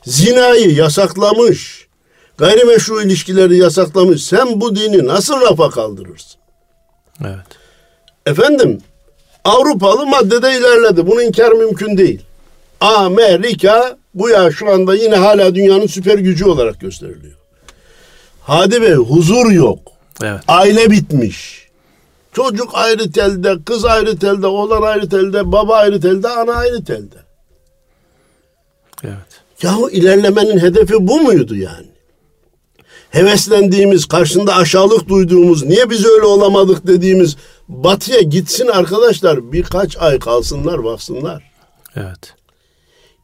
[0.05, 1.87] Zinayı yasaklamış.
[2.39, 4.25] Gayrimeşru ilişkileri yasaklamış.
[4.25, 6.41] Sen bu dini nasıl rafa kaldırırsın?
[7.25, 7.64] Evet.
[8.27, 8.79] Efendim
[9.45, 11.07] Avrupalı maddede ilerledi.
[11.07, 12.23] Bunu inkar mümkün değil.
[12.81, 17.37] Amerika bu ya şu anda yine hala dünyanın süper gücü olarak gösteriliyor.
[18.41, 19.79] Hadi Bey huzur yok.
[20.23, 20.41] Evet.
[20.49, 21.69] Aile bitmiş.
[22.33, 27.17] Çocuk ayrı telde, kız ayrı telde, oğlan ayrı telde, baba ayrı telde, ana ayrı telde.
[29.05, 29.43] Evet.
[29.63, 31.94] Yahu ilerlemenin hedefi bu muydu yani?
[33.15, 37.37] Heveslendiğimiz, karşında aşağılık duyduğumuz, niye biz öyle olamadık dediğimiz
[37.69, 41.51] batıya gitsin arkadaşlar birkaç ay kalsınlar baksınlar.
[41.97, 42.35] Evet.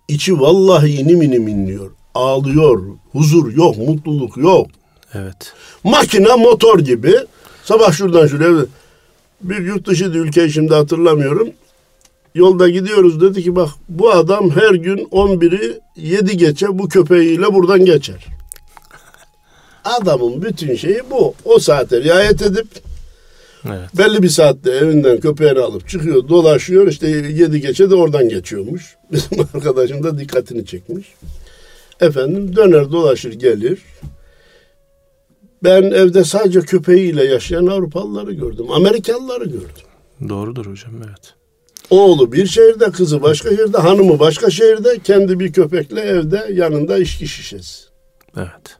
[0.09, 1.91] İçi vallahi inim inim inliyor.
[2.15, 2.83] Ağlıyor.
[3.13, 4.67] Huzur yok, mutluluk yok.
[5.15, 5.53] Evet.
[5.85, 7.15] Makine motor gibi.
[7.65, 8.67] Sabah şuradan şuraya
[9.43, 11.49] bir yurt dışı ülkeyi şimdi hatırlamıyorum.
[12.35, 17.85] Yolda gidiyoruz dedi ki bak bu adam her gün 11'i 7 geçe bu köpeğiyle buradan
[17.85, 18.40] geçer.
[20.01, 21.35] Adamın bütün şeyi bu.
[21.45, 22.67] O saate riayet edip
[23.69, 23.99] Evet.
[23.99, 26.89] Belli bir saatte evinden köpeğini alıp çıkıyor, dolaşıyor.
[26.89, 28.97] İşte yedi geçe de oradan geçiyormuş.
[29.13, 31.15] Bizim arkadaşım da dikkatini çekmiş.
[32.01, 33.83] Efendim döner dolaşır gelir.
[35.65, 38.67] Ben evde sadece köpeğiyle yaşayan Avrupalıları gördüm.
[38.71, 39.87] Amerikalıları gördüm.
[40.29, 41.35] Doğrudur hocam evet.
[41.91, 47.29] Oğlu bir şehirde, kızı başka şehirde, hanımı başka şehirde, kendi bir köpekle evde yanında içki
[47.29, 47.85] şişesi.
[48.37, 48.80] Evet.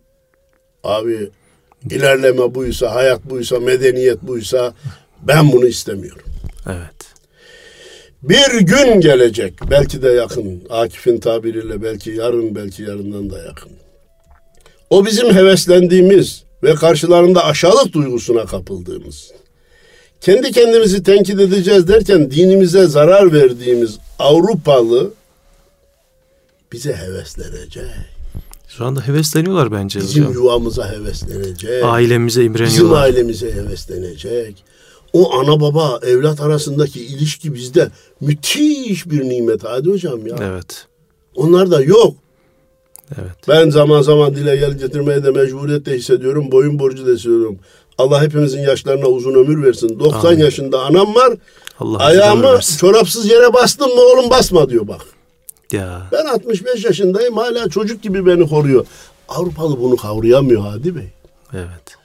[0.85, 1.31] Abi
[1.91, 4.75] ilerleme buysa, hayat buysa, medeniyet buysa
[5.23, 6.27] ben bunu istemiyorum.
[6.67, 7.11] Evet.
[8.23, 13.73] Bir gün gelecek, belki de yakın, Akif'in tabiriyle belki yarın, belki yarından da yakın.
[14.91, 19.31] O bizim heveslendiğimiz ve karşılarında aşağılık duygusuna kapıldığımız,
[20.21, 25.11] kendi kendimizi tenkit edeceğiz derken dinimize zarar verdiğimiz Avrupalı
[26.73, 27.85] bize heveslenecek.
[28.77, 30.35] Şu anda hevesleniyorlar bence Bizim hocam.
[30.43, 31.85] yuvamıza heveslenecek.
[31.85, 33.03] Ailemize Bizim imreniyorlar.
[33.03, 34.65] ailemize heveslenecek.
[35.13, 37.89] O ana baba evlat arasındaki ilişki bizde
[38.21, 40.37] müthiş bir nimet hadi hocam ya.
[40.43, 40.87] Evet.
[41.35, 42.15] Onlar da yok.
[43.21, 43.33] Evet.
[43.49, 46.53] Ben zaman zaman dile gel getirmeye de mecburiyet de hissediyorum.
[46.53, 47.59] Boyun borcu da hissediyorum.
[47.99, 50.01] Allah hepimizin yaşlarına uzun ömür versin.
[50.01, 50.39] 90 Amin.
[50.39, 51.33] yaşında anam var.
[51.81, 55.01] Allah Ayağımı çorapsız yere bastın mı oğlum basma diyor bak.
[55.73, 56.03] Ya.
[56.13, 58.87] Ben 65 yaşındayım hala çocuk gibi beni koruyor.
[59.29, 61.09] Avrupalı bunu kavrayamıyor Hadi Bey.
[61.53, 61.97] Evet.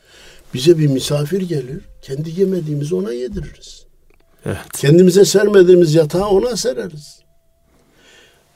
[0.54, 1.82] Bize bir misafir gelir.
[2.02, 3.86] Kendi yemediğimizi ona yediririz.
[4.46, 4.58] Evet.
[4.78, 7.20] Kendimize sermediğimiz yatağı ona sereriz.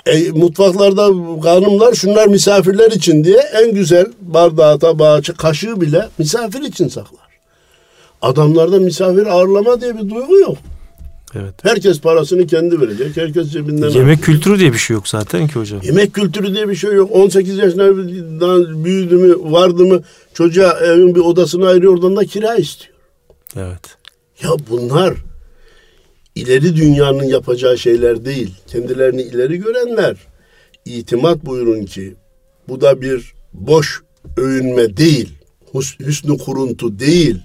[0.05, 1.03] E, mutfaklarda
[1.49, 7.29] hanımlar şunlar misafirler için diye en güzel bardağı, tabağı, kaşığı bile misafir için saklar.
[8.21, 10.57] Adamlarda misafir ağırlama diye bir duygu yok.
[11.35, 11.53] Evet.
[11.63, 13.17] Herkes parasını kendi verecek.
[13.17, 15.81] Herkes cebinden Yemek kültürü diye bir şey yok zaten ki hocam.
[15.83, 17.11] Yemek kültürü diye bir şey yok.
[17.11, 20.01] 18 yaşından büyüdü mü, vardı mı
[20.33, 22.95] çocuğa evin bir odasını ayırıyor oradan da kira istiyor.
[23.55, 23.97] Evet.
[24.43, 25.13] Ya bunlar
[26.35, 28.55] ileri dünyanın yapacağı şeyler değil.
[28.67, 30.17] Kendilerini ileri görenler
[30.85, 32.15] itimat buyurun ki
[32.67, 34.01] bu da bir boş
[34.37, 35.29] övünme değil.
[35.99, 37.37] Hüsnü kuruntu değil.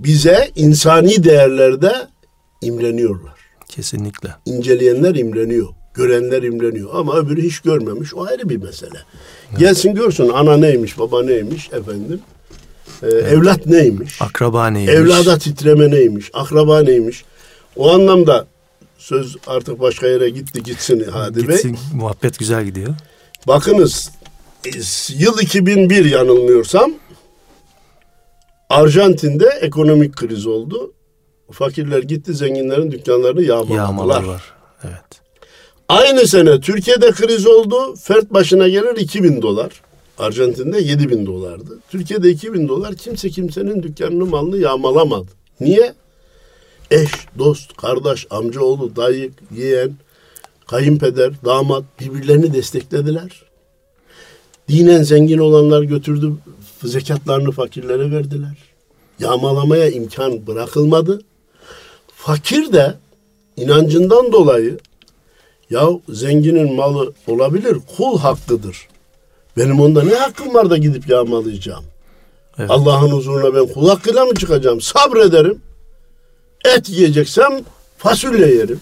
[0.00, 1.92] Bize insani değerlerde
[2.60, 3.34] imreniyorlar.
[3.68, 4.28] Kesinlikle.
[4.46, 5.68] İnceleyenler imreniyor.
[5.94, 6.90] Görenler imreniyor.
[6.92, 8.14] Ama öbürü hiç görmemiş.
[8.14, 8.98] O ayrı bir mesele.
[9.58, 12.20] Gelsin görsün ana neymiş, baba neymiş efendim.
[13.02, 14.22] Ee, Evlat neymiş.
[14.22, 14.94] Akraba neymiş?
[14.94, 17.24] Evlada titreme neymiş, akraba neymiş.
[17.76, 18.46] O anlamda
[18.98, 21.56] söz artık başka yere gitti gitsin Hadi Bey.
[21.56, 22.94] Gitsin, muhabbet güzel gidiyor.
[23.46, 24.10] Bakınız
[25.18, 26.92] yıl 2001 yanılmıyorsam
[28.70, 30.92] Arjantin'de ekonomik kriz oldu.
[31.52, 34.22] Fakirler gitti zenginlerin dükkanlarını yağmaladılar.
[34.22, 34.42] Var.
[34.84, 35.20] Evet.
[35.88, 37.96] Aynı sene Türkiye'de kriz oldu.
[37.96, 39.82] Fert başına gelir 2000 dolar.
[40.18, 41.78] Arjantin'de 7000 dolardı.
[41.90, 45.28] Türkiye'de 2000 dolar kimse kimsenin dükkanını malını yağmalamadı.
[45.60, 45.94] Niye?
[46.90, 49.92] Eş, dost, kardeş, amcaoğlu, dayı, yeğen,
[50.66, 53.42] kayınpeder, damat birbirlerini desteklediler.
[54.68, 56.32] Dinen zengin olanlar götürdü
[56.84, 58.58] zekatlarını fakirlere verdiler.
[59.18, 61.20] Yağmalamaya imkan bırakılmadı.
[62.18, 62.94] Fakir de
[63.56, 64.78] inancından dolayı
[65.70, 68.88] ya zenginin malı olabilir, kul hakkıdır.
[69.56, 71.84] Benim onda ne hakkım var da gidip yağmalayacağım?
[72.58, 72.70] Evet.
[72.70, 74.80] Allah'ın huzuruna ben kul hakkıyla mı çıkacağım?
[74.80, 75.62] Sabrederim.
[76.64, 77.60] Et yiyeceksem
[77.98, 78.80] fasulye yerim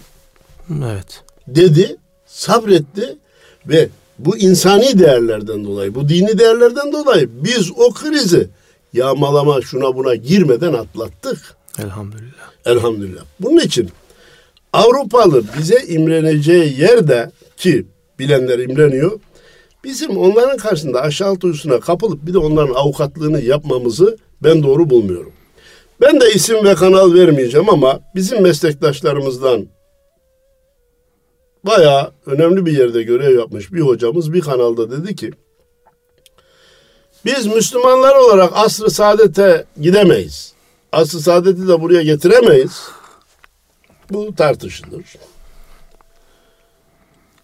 [0.85, 1.23] Evet.
[1.47, 3.17] dedi, sabretti
[3.65, 8.49] ve bu insani değerlerden dolayı, bu dini değerlerden dolayı biz o krizi
[8.93, 11.56] yağmalama şuna buna girmeden atlattık.
[11.83, 12.51] Elhamdülillah.
[12.65, 13.23] Elhamdülillah.
[13.39, 13.89] Bunun için
[14.73, 17.85] Avrupalı bize imreneceği yerde ki
[18.19, 19.19] bilenler imreniyor.
[19.83, 25.33] Bizim onların karşısında aşağı duyusuna kapılıp bir de onların avukatlığını yapmamızı ben doğru bulmuyorum.
[26.01, 29.67] Ben de isim ve kanal vermeyeceğim ama bizim meslektaşlarımızdan
[31.63, 35.31] bayağı önemli bir yerde görev yapmış bir hocamız bir kanalda dedi ki
[37.25, 40.56] biz Müslümanlar olarak asr-ı saadete gidemeyiz.
[40.91, 42.81] Asr-ı saadeti de buraya getiremeyiz.
[44.09, 45.05] Bu tartışılır.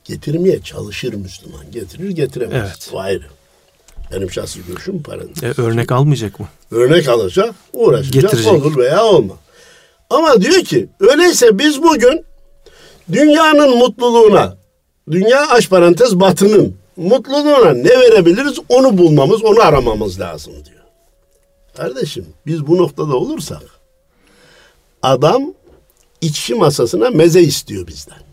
[0.04, 1.72] Getirmeye çalışır Müslüman.
[1.72, 2.62] Getirir getiremez.
[2.68, 2.90] Evet.
[2.94, 3.24] Bu ayrı.
[4.12, 5.44] Benim şahsi görüşüm parantez.
[5.44, 6.48] E, örnek almayacak mı?
[6.72, 8.54] Örnek alacak, uğraşacak, Getirecek.
[8.54, 9.38] olur veya olmaz.
[10.10, 12.26] Ama diyor ki öyleyse biz bugün
[13.12, 14.58] dünyanın mutluluğuna,
[15.12, 20.83] dünya aç parantez batının mutluluğuna ne verebiliriz onu bulmamız, onu aramamız lazım diyor.
[21.78, 23.64] Kardeşim biz bu noktada olursak
[25.02, 25.54] adam
[26.22, 28.24] içki masasına meze istiyor bizden.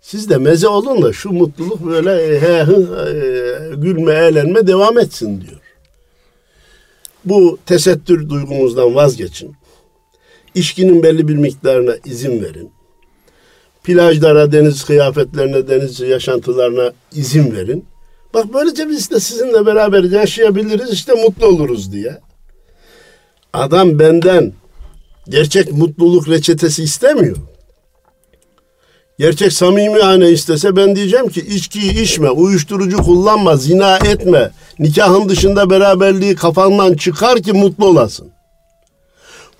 [0.00, 4.98] Siz de meze olun da şu mutluluk böyle e, he, hı, e, gülme, eğlenme devam
[4.98, 5.60] etsin diyor.
[7.24, 9.56] Bu tesettür duygumuzdan vazgeçin.
[10.54, 12.72] İçkinin belli bir miktarına izin verin.
[13.84, 17.84] Plajlara, deniz kıyafetlerine, deniz yaşantılarına izin verin.
[18.34, 22.18] Bak böylece biz de sizinle beraber yaşayabiliriz işte mutlu oluruz diye.
[23.52, 24.52] Adam benden
[25.28, 27.36] gerçek mutluluk reçetesi istemiyor.
[29.18, 34.50] Gerçek samimi hane istese ben diyeceğim ki içkiyi içme, uyuşturucu kullanma, zina etme.
[34.78, 38.30] Nikahın dışında beraberliği kafandan çıkar ki mutlu olasın.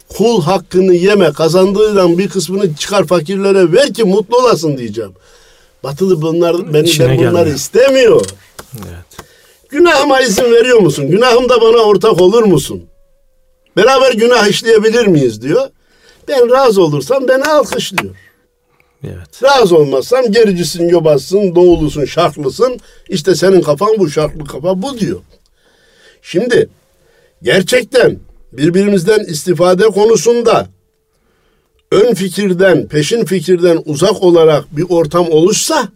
[0.09, 5.13] Kul hakkını yeme, kazandığından bir kısmını çıkar fakirlere ver ki mutlu olasın diyeceğim.
[5.85, 8.27] Batılı bunlar beni de bunları istemiyor.
[8.77, 9.27] Evet.
[9.69, 11.11] Günahıma izin veriyor musun?
[11.11, 12.85] Günahımda bana ortak olur musun?
[13.77, 15.69] Beraber günah işleyebilir miyiz diyor.
[16.29, 18.15] Ben razı olursam beni alkışlıyor.
[19.05, 19.43] Evet.
[19.43, 22.81] Razı olmazsam gericisin, yobazsın, doğulusun, şartlısın.
[23.09, 25.21] İşte senin kafan bu, şartlı kafa bu diyor.
[26.23, 26.69] Şimdi
[27.43, 28.19] gerçekten
[28.53, 30.69] birbirimizden istifade konusunda
[31.93, 35.89] ön fikirden, peşin fikirden uzak olarak bir ortam oluşsa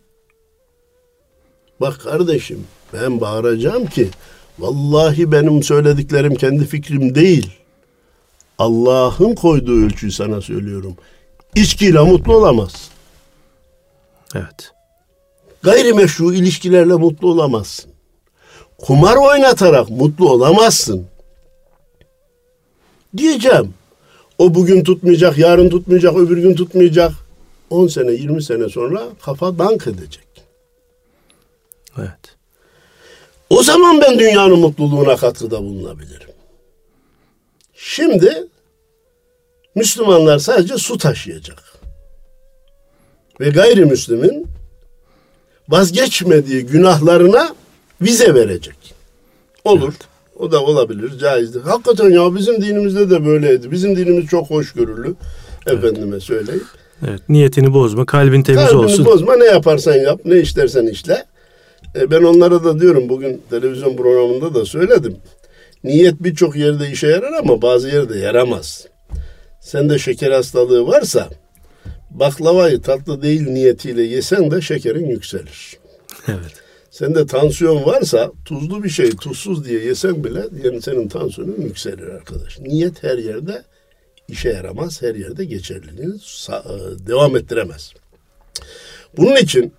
[1.81, 4.09] bak kardeşim ben bağıracağım ki
[4.59, 7.51] vallahi benim söylediklerim kendi fikrim değil.
[8.59, 10.97] Allah'ın koyduğu ölçüyü sana söylüyorum.
[11.55, 12.91] İçkiyle mutlu olamaz.
[14.35, 14.73] Evet.
[15.63, 17.91] Gayrimeşru ilişkilerle mutlu olamazsın.
[18.79, 21.07] Kumar oynatarak mutlu olamazsın.
[23.17, 23.75] Diyeceğim.
[24.39, 27.13] O bugün tutmayacak, yarın tutmayacak, öbür gün tutmayacak.
[27.71, 30.32] 10 sene, 20 sene sonra kafa dank edecek.
[31.99, 32.37] Evet.
[33.51, 36.29] O zaman ben dünyanın mutluluğuna katkıda bulunabilirim.
[37.75, 38.47] Şimdi
[39.75, 41.63] Müslümanlar sadece su taşıyacak.
[43.41, 44.47] Ve gayrimüslimin
[45.69, 47.55] vazgeçmediği günahlarına
[48.01, 48.95] vize verecek.
[49.65, 49.89] Olur.
[49.93, 50.09] Evet.
[50.39, 51.61] O da olabilir, caizdir.
[51.61, 53.71] Hakikaten ya bizim dinimizde de böyleydi.
[53.71, 55.15] Bizim dinimiz çok hoşgörülü.
[55.67, 55.85] Evet.
[55.85, 56.65] Efendime söyleyeyim.
[57.09, 58.97] Evet, niyetini bozma, kalbin temiz Kalbini olsun.
[58.97, 61.25] Kalbini bozma, ne yaparsan yap, ne istersen işle.
[61.95, 65.17] E ben onlara da diyorum bugün televizyon programında da söyledim.
[65.85, 68.87] Niyet birçok yerde işe yarar ama bazı yerde yaramaz.
[69.61, 71.29] Sende şeker hastalığı varsa
[72.11, 75.77] baklavayı tatlı değil niyetiyle yesen de şekerin yükselir.
[76.29, 76.53] Evet.
[76.91, 82.59] Sende tansiyon varsa tuzlu bir şey tuzsuz diye yesen bile yani senin tansiyonun yükselir arkadaş.
[82.59, 83.63] Niyet her yerde
[84.29, 86.15] işe yaramaz, her yerde geçerliliğini
[86.49, 86.63] e,
[87.07, 87.93] devam ettiremez.
[89.17, 89.73] Bunun için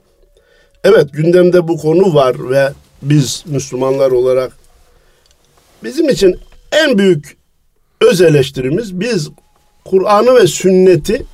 [0.84, 2.70] evet gündemde bu konu var ve
[3.02, 4.58] biz Müslümanlar olarak
[5.84, 6.40] bizim için
[6.72, 7.38] en büyük
[8.02, 9.30] öz eleştirimiz biz
[9.86, 11.26] Kur'an'ı ve sünneti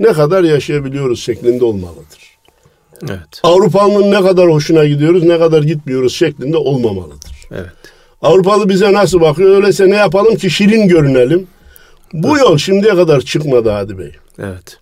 [0.00, 2.38] ne kadar yaşayabiliyoruz şeklinde olmalıdır.
[3.02, 3.40] Evet.
[3.42, 7.48] Avrupa'nın ne kadar hoşuna gidiyoruz, ne kadar gitmiyoruz şeklinde olmamalıdır.
[7.50, 7.72] Evet.
[8.22, 9.56] Avrupalı bize nasıl bakıyor?
[9.56, 11.46] Öyleyse ne yapalım ki şirin görünelim.
[12.12, 12.40] Bu evet.
[12.40, 14.12] yol şimdiye kadar çıkmadı Hadi Bey.
[14.38, 14.78] Evet.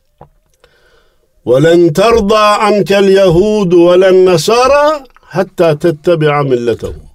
[1.46, 4.86] وَلَنْ تَرْضَى عَنْكَ الْيَهُودُ وَلَنْ نَسَارَى
[5.22, 7.12] hatta تَتَّبِعَ مِلَّتَهُمْ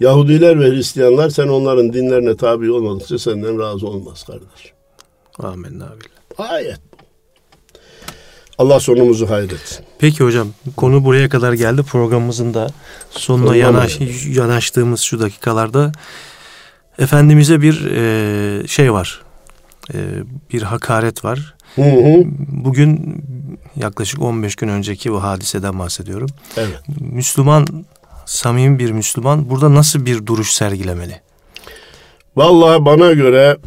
[0.00, 4.72] Yahudiler ve Hristiyanlar sen onların dinlerine tabi olmadıkça senden razı olmaz kardeş.
[5.38, 6.04] Amin abi.
[6.38, 6.80] Ayet
[8.60, 9.84] Allah sonumuzu hayretsin.
[9.98, 11.82] Peki hocam konu buraya kadar geldi.
[11.82, 12.70] Programımızın da
[13.10, 13.98] sonuna yanaş,
[14.28, 15.92] yanaştığımız şu dakikalarda
[16.98, 19.22] Efendimiz'e bir e, şey var.
[19.94, 19.98] E,
[20.52, 21.53] bir hakaret var.
[21.75, 22.23] Hı hı.
[22.47, 23.23] Bugün
[23.75, 26.29] yaklaşık 15 gün önceki bu hadiseden bahsediyorum.
[26.57, 26.79] Evet.
[26.99, 27.85] Müslüman,
[28.25, 31.21] samimi bir Müslüman burada nasıl bir duruş sergilemeli?
[32.35, 33.57] Vallahi bana göre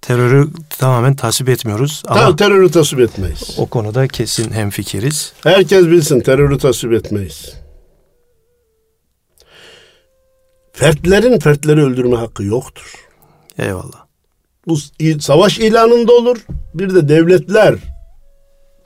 [0.00, 0.48] terörü
[0.78, 2.02] tamamen tasvip etmiyoruz.
[2.06, 3.54] Ama tamam, terörü tasvip etmeyiz.
[3.58, 5.32] O konuda kesin hemfikiriz.
[5.42, 7.54] Herkes bilsin terörü tasvip etmeyiz.
[10.72, 12.94] Fertlerin fertleri öldürme hakkı yoktur.
[13.58, 14.09] Eyvallah.
[14.70, 14.76] Bu
[15.20, 16.46] savaş ilanında olur.
[16.74, 17.74] Bir de devletler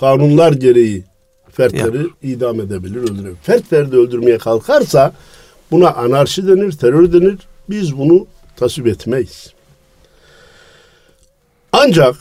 [0.01, 1.05] kanunlar gereği
[1.53, 2.05] fertleri ya.
[2.23, 3.37] idam edebilir, öldürebilir.
[3.43, 5.13] Fert ferdi öldürmeye kalkarsa
[5.71, 7.39] buna anarşi denir, terör denir.
[7.71, 8.27] Biz bunu
[8.57, 9.53] tasvip etmeyiz.
[11.73, 12.17] Ancak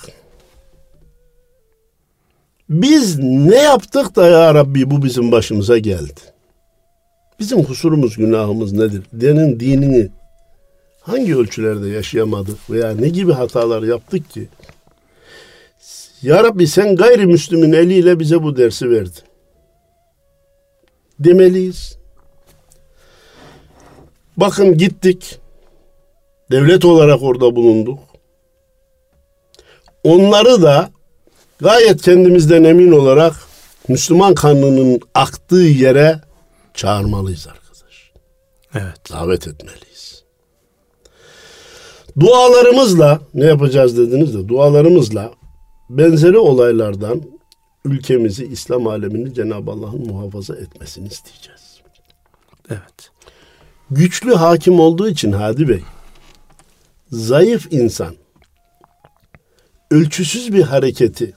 [2.70, 6.22] biz ne yaptık da ya Rabbi bu bizim başımıza geldi?
[7.40, 9.04] Bizim kusurumuz, günahımız nedir?
[9.14, 10.10] Denin dinini
[11.04, 14.48] hangi ölçülerde yaşayamadık veya ne gibi hatalar yaptık ki?
[16.22, 19.24] Ya Rabbi sen gayrimüslimin eliyle bize bu dersi verdin.
[21.20, 21.98] Demeliyiz.
[24.38, 25.40] Bakın gittik.
[26.52, 28.00] Devlet olarak orada bulunduk.
[30.04, 30.92] Onları da
[31.60, 33.36] gayet kendimizden emin olarak
[33.88, 36.22] Müslüman kanının aktığı yere
[36.74, 38.12] çağırmalıyız arkadaş.
[38.76, 39.12] Evet.
[39.12, 40.23] Davet etmeliyiz.
[42.20, 45.32] Dualarımızla ne yapacağız dediniz de dualarımızla
[45.90, 47.22] benzeri olaylardan
[47.86, 51.82] ülkemizi, İslam alemini Cenab-ı Allah'ın muhafaza etmesini isteyeceğiz.
[52.70, 53.12] Evet.
[53.92, 55.82] Güçlü hakim olduğu için Hadi Bey,
[57.12, 58.16] zayıf insan
[59.92, 61.34] ölçüsüz bir hareketi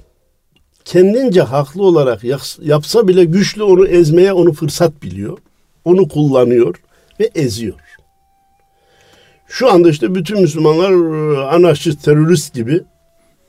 [0.85, 2.25] kendince haklı olarak
[2.63, 5.39] yapsa bile güçlü onu ezmeye onu fırsat biliyor.
[5.85, 6.83] Onu kullanıyor
[7.21, 7.75] ve eziyor.
[9.49, 12.83] Şu anda işte bütün Müslümanlar e, anarşist, terörist gibi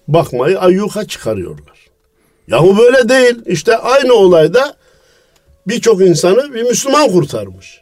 [0.07, 1.77] bakmayı ayyuka çıkarıyorlar.
[2.47, 3.35] Yahu böyle değil.
[3.45, 4.75] İşte aynı olayda
[5.67, 7.81] birçok insanı bir Müslüman kurtarmış.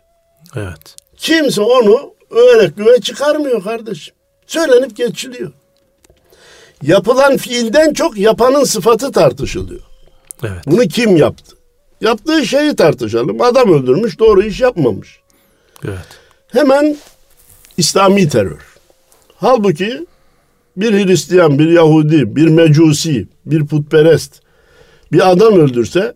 [0.56, 0.96] Evet.
[1.18, 4.16] Kimse onu öyle güve çıkarmıyor kardeşim.
[4.48, 5.52] Söylenip geçiliyor.
[6.82, 9.82] Yapılan fiilden çok yapanın sıfatı tartışılıyor.
[10.44, 10.62] Evet.
[10.66, 11.56] Bunu kim yaptı?
[12.02, 13.42] Yaptığı şeyi tartışalım.
[13.42, 15.20] Adam öldürmüş, doğru iş yapmamış.
[15.86, 16.08] Evet.
[16.48, 16.98] Hemen
[17.78, 18.60] İslami terör.
[19.36, 20.06] Halbuki
[20.78, 24.42] bir Hristiyan, bir Yahudi, bir Mecusi, bir putperest
[25.12, 26.14] bir adam öldürse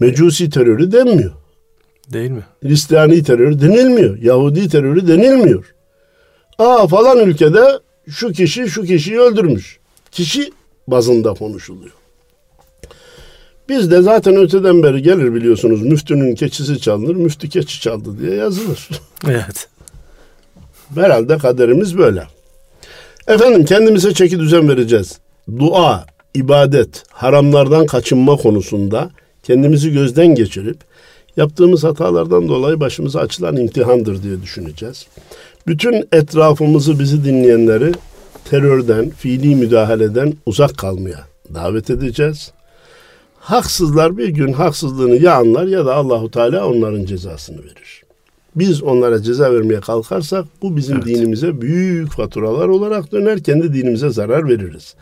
[0.00, 1.32] Mecusi terörü denmiyor.
[2.12, 2.44] Değil mi?
[2.62, 4.18] Hristiyani terörü denilmiyor.
[4.18, 5.74] Yahudi terörü denilmiyor.
[6.58, 7.64] Aa falan ülkede
[8.08, 9.78] şu kişi şu kişiyi öldürmüş.
[10.10, 10.52] Kişi
[10.88, 11.92] bazında konuşuluyor.
[13.68, 18.88] Biz de zaten öteden beri gelir biliyorsunuz müftünün keçisi çalınır, müftü keçi çaldı diye yazılır.
[19.28, 19.68] Evet.
[20.94, 22.22] Herhalde kaderimiz böyle.
[23.28, 25.18] Efendim kendimize çeki düzen vereceğiz.
[25.58, 29.10] Dua, ibadet, haramlardan kaçınma konusunda
[29.42, 30.76] kendimizi gözden geçirip
[31.36, 35.06] yaptığımız hatalardan dolayı başımıza açılan imtihandır diye düşüneceğiz.
[35.66, 37.92] Bütün etrafımızı bizi dinleyenleri
[38.44, 41.24] terörden, fiili müdahaleden uzak kalmaya
[41.54, 42.52] davet edeceğiz.
[43.38, 48.05] Haksızlar bir gün haksızlığını ya anlar ya da Allahu Teala onların cezasını verir.
[48.56, 51.06] Biz onlara ceza vermeye kalkarsak bu bizim evet.
[51.06, 53.42] dinimize büyük faturalar olarak döner.
[53.42, 54.94] Kendi dinimize zarar veririz.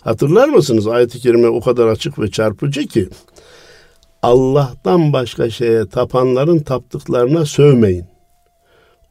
[0.00, 3.08] Hatırlar mısınız ayet-i kerime o kadar açık ve çarpıcı ki
[4.22, 8.04] Allah'tan başka şeye tapanların taptıklarına sövmeyin.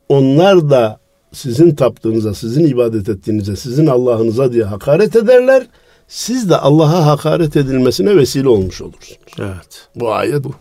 [0.09, 0.99] Onlar da
[1.33, 5.67] sizin taptığınıza, sizin ibadet ettiğinize, sizin Allah'ınıza diye hakaret ederler.
[6.07, 9.19] Siz de Allah'a hakaret edilmesine vesile olmuş olursunuz.
[9.39, 9.87] Evet.
[9.95, 10.53] Bu ayet bu.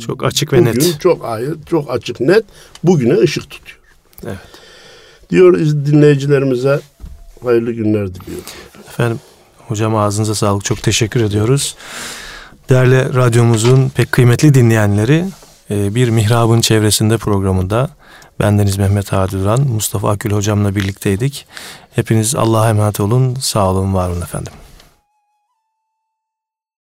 [0.00, 1.00] Çok açık ve Bugün net.
[1.00, 2.44] çok ayet, çok açık net.
[2.84, 3.78] Bugüne ışık tutuyor.
[4.26, 4.36] Evet.
[5.30, 6.80] Diyor dinleyicilerimize
[7.44, 8.44] hayırlı günler diliyorum.
[8.88, 9.20] Efendim
[9.68, 10.64] hocam ağzınıza sağlık.
[10.64, 11.76] Çok teşekkür ediyoruz.
[12.68, 15.24] Değerli radyomuzun pek kıymetli dinleyenleri
[15.70, 17.90] e, bir mihrabın çevresinde programında
[18.40, 21.46] bendeniz Mehmet Hadi Duran, Mustafa Akül hocamla birlikteydik.
[21.94, 23.34] Hepiniz Allah'a emanet olun.
[23.34, 24.52] Sağ olun, var olun efendim.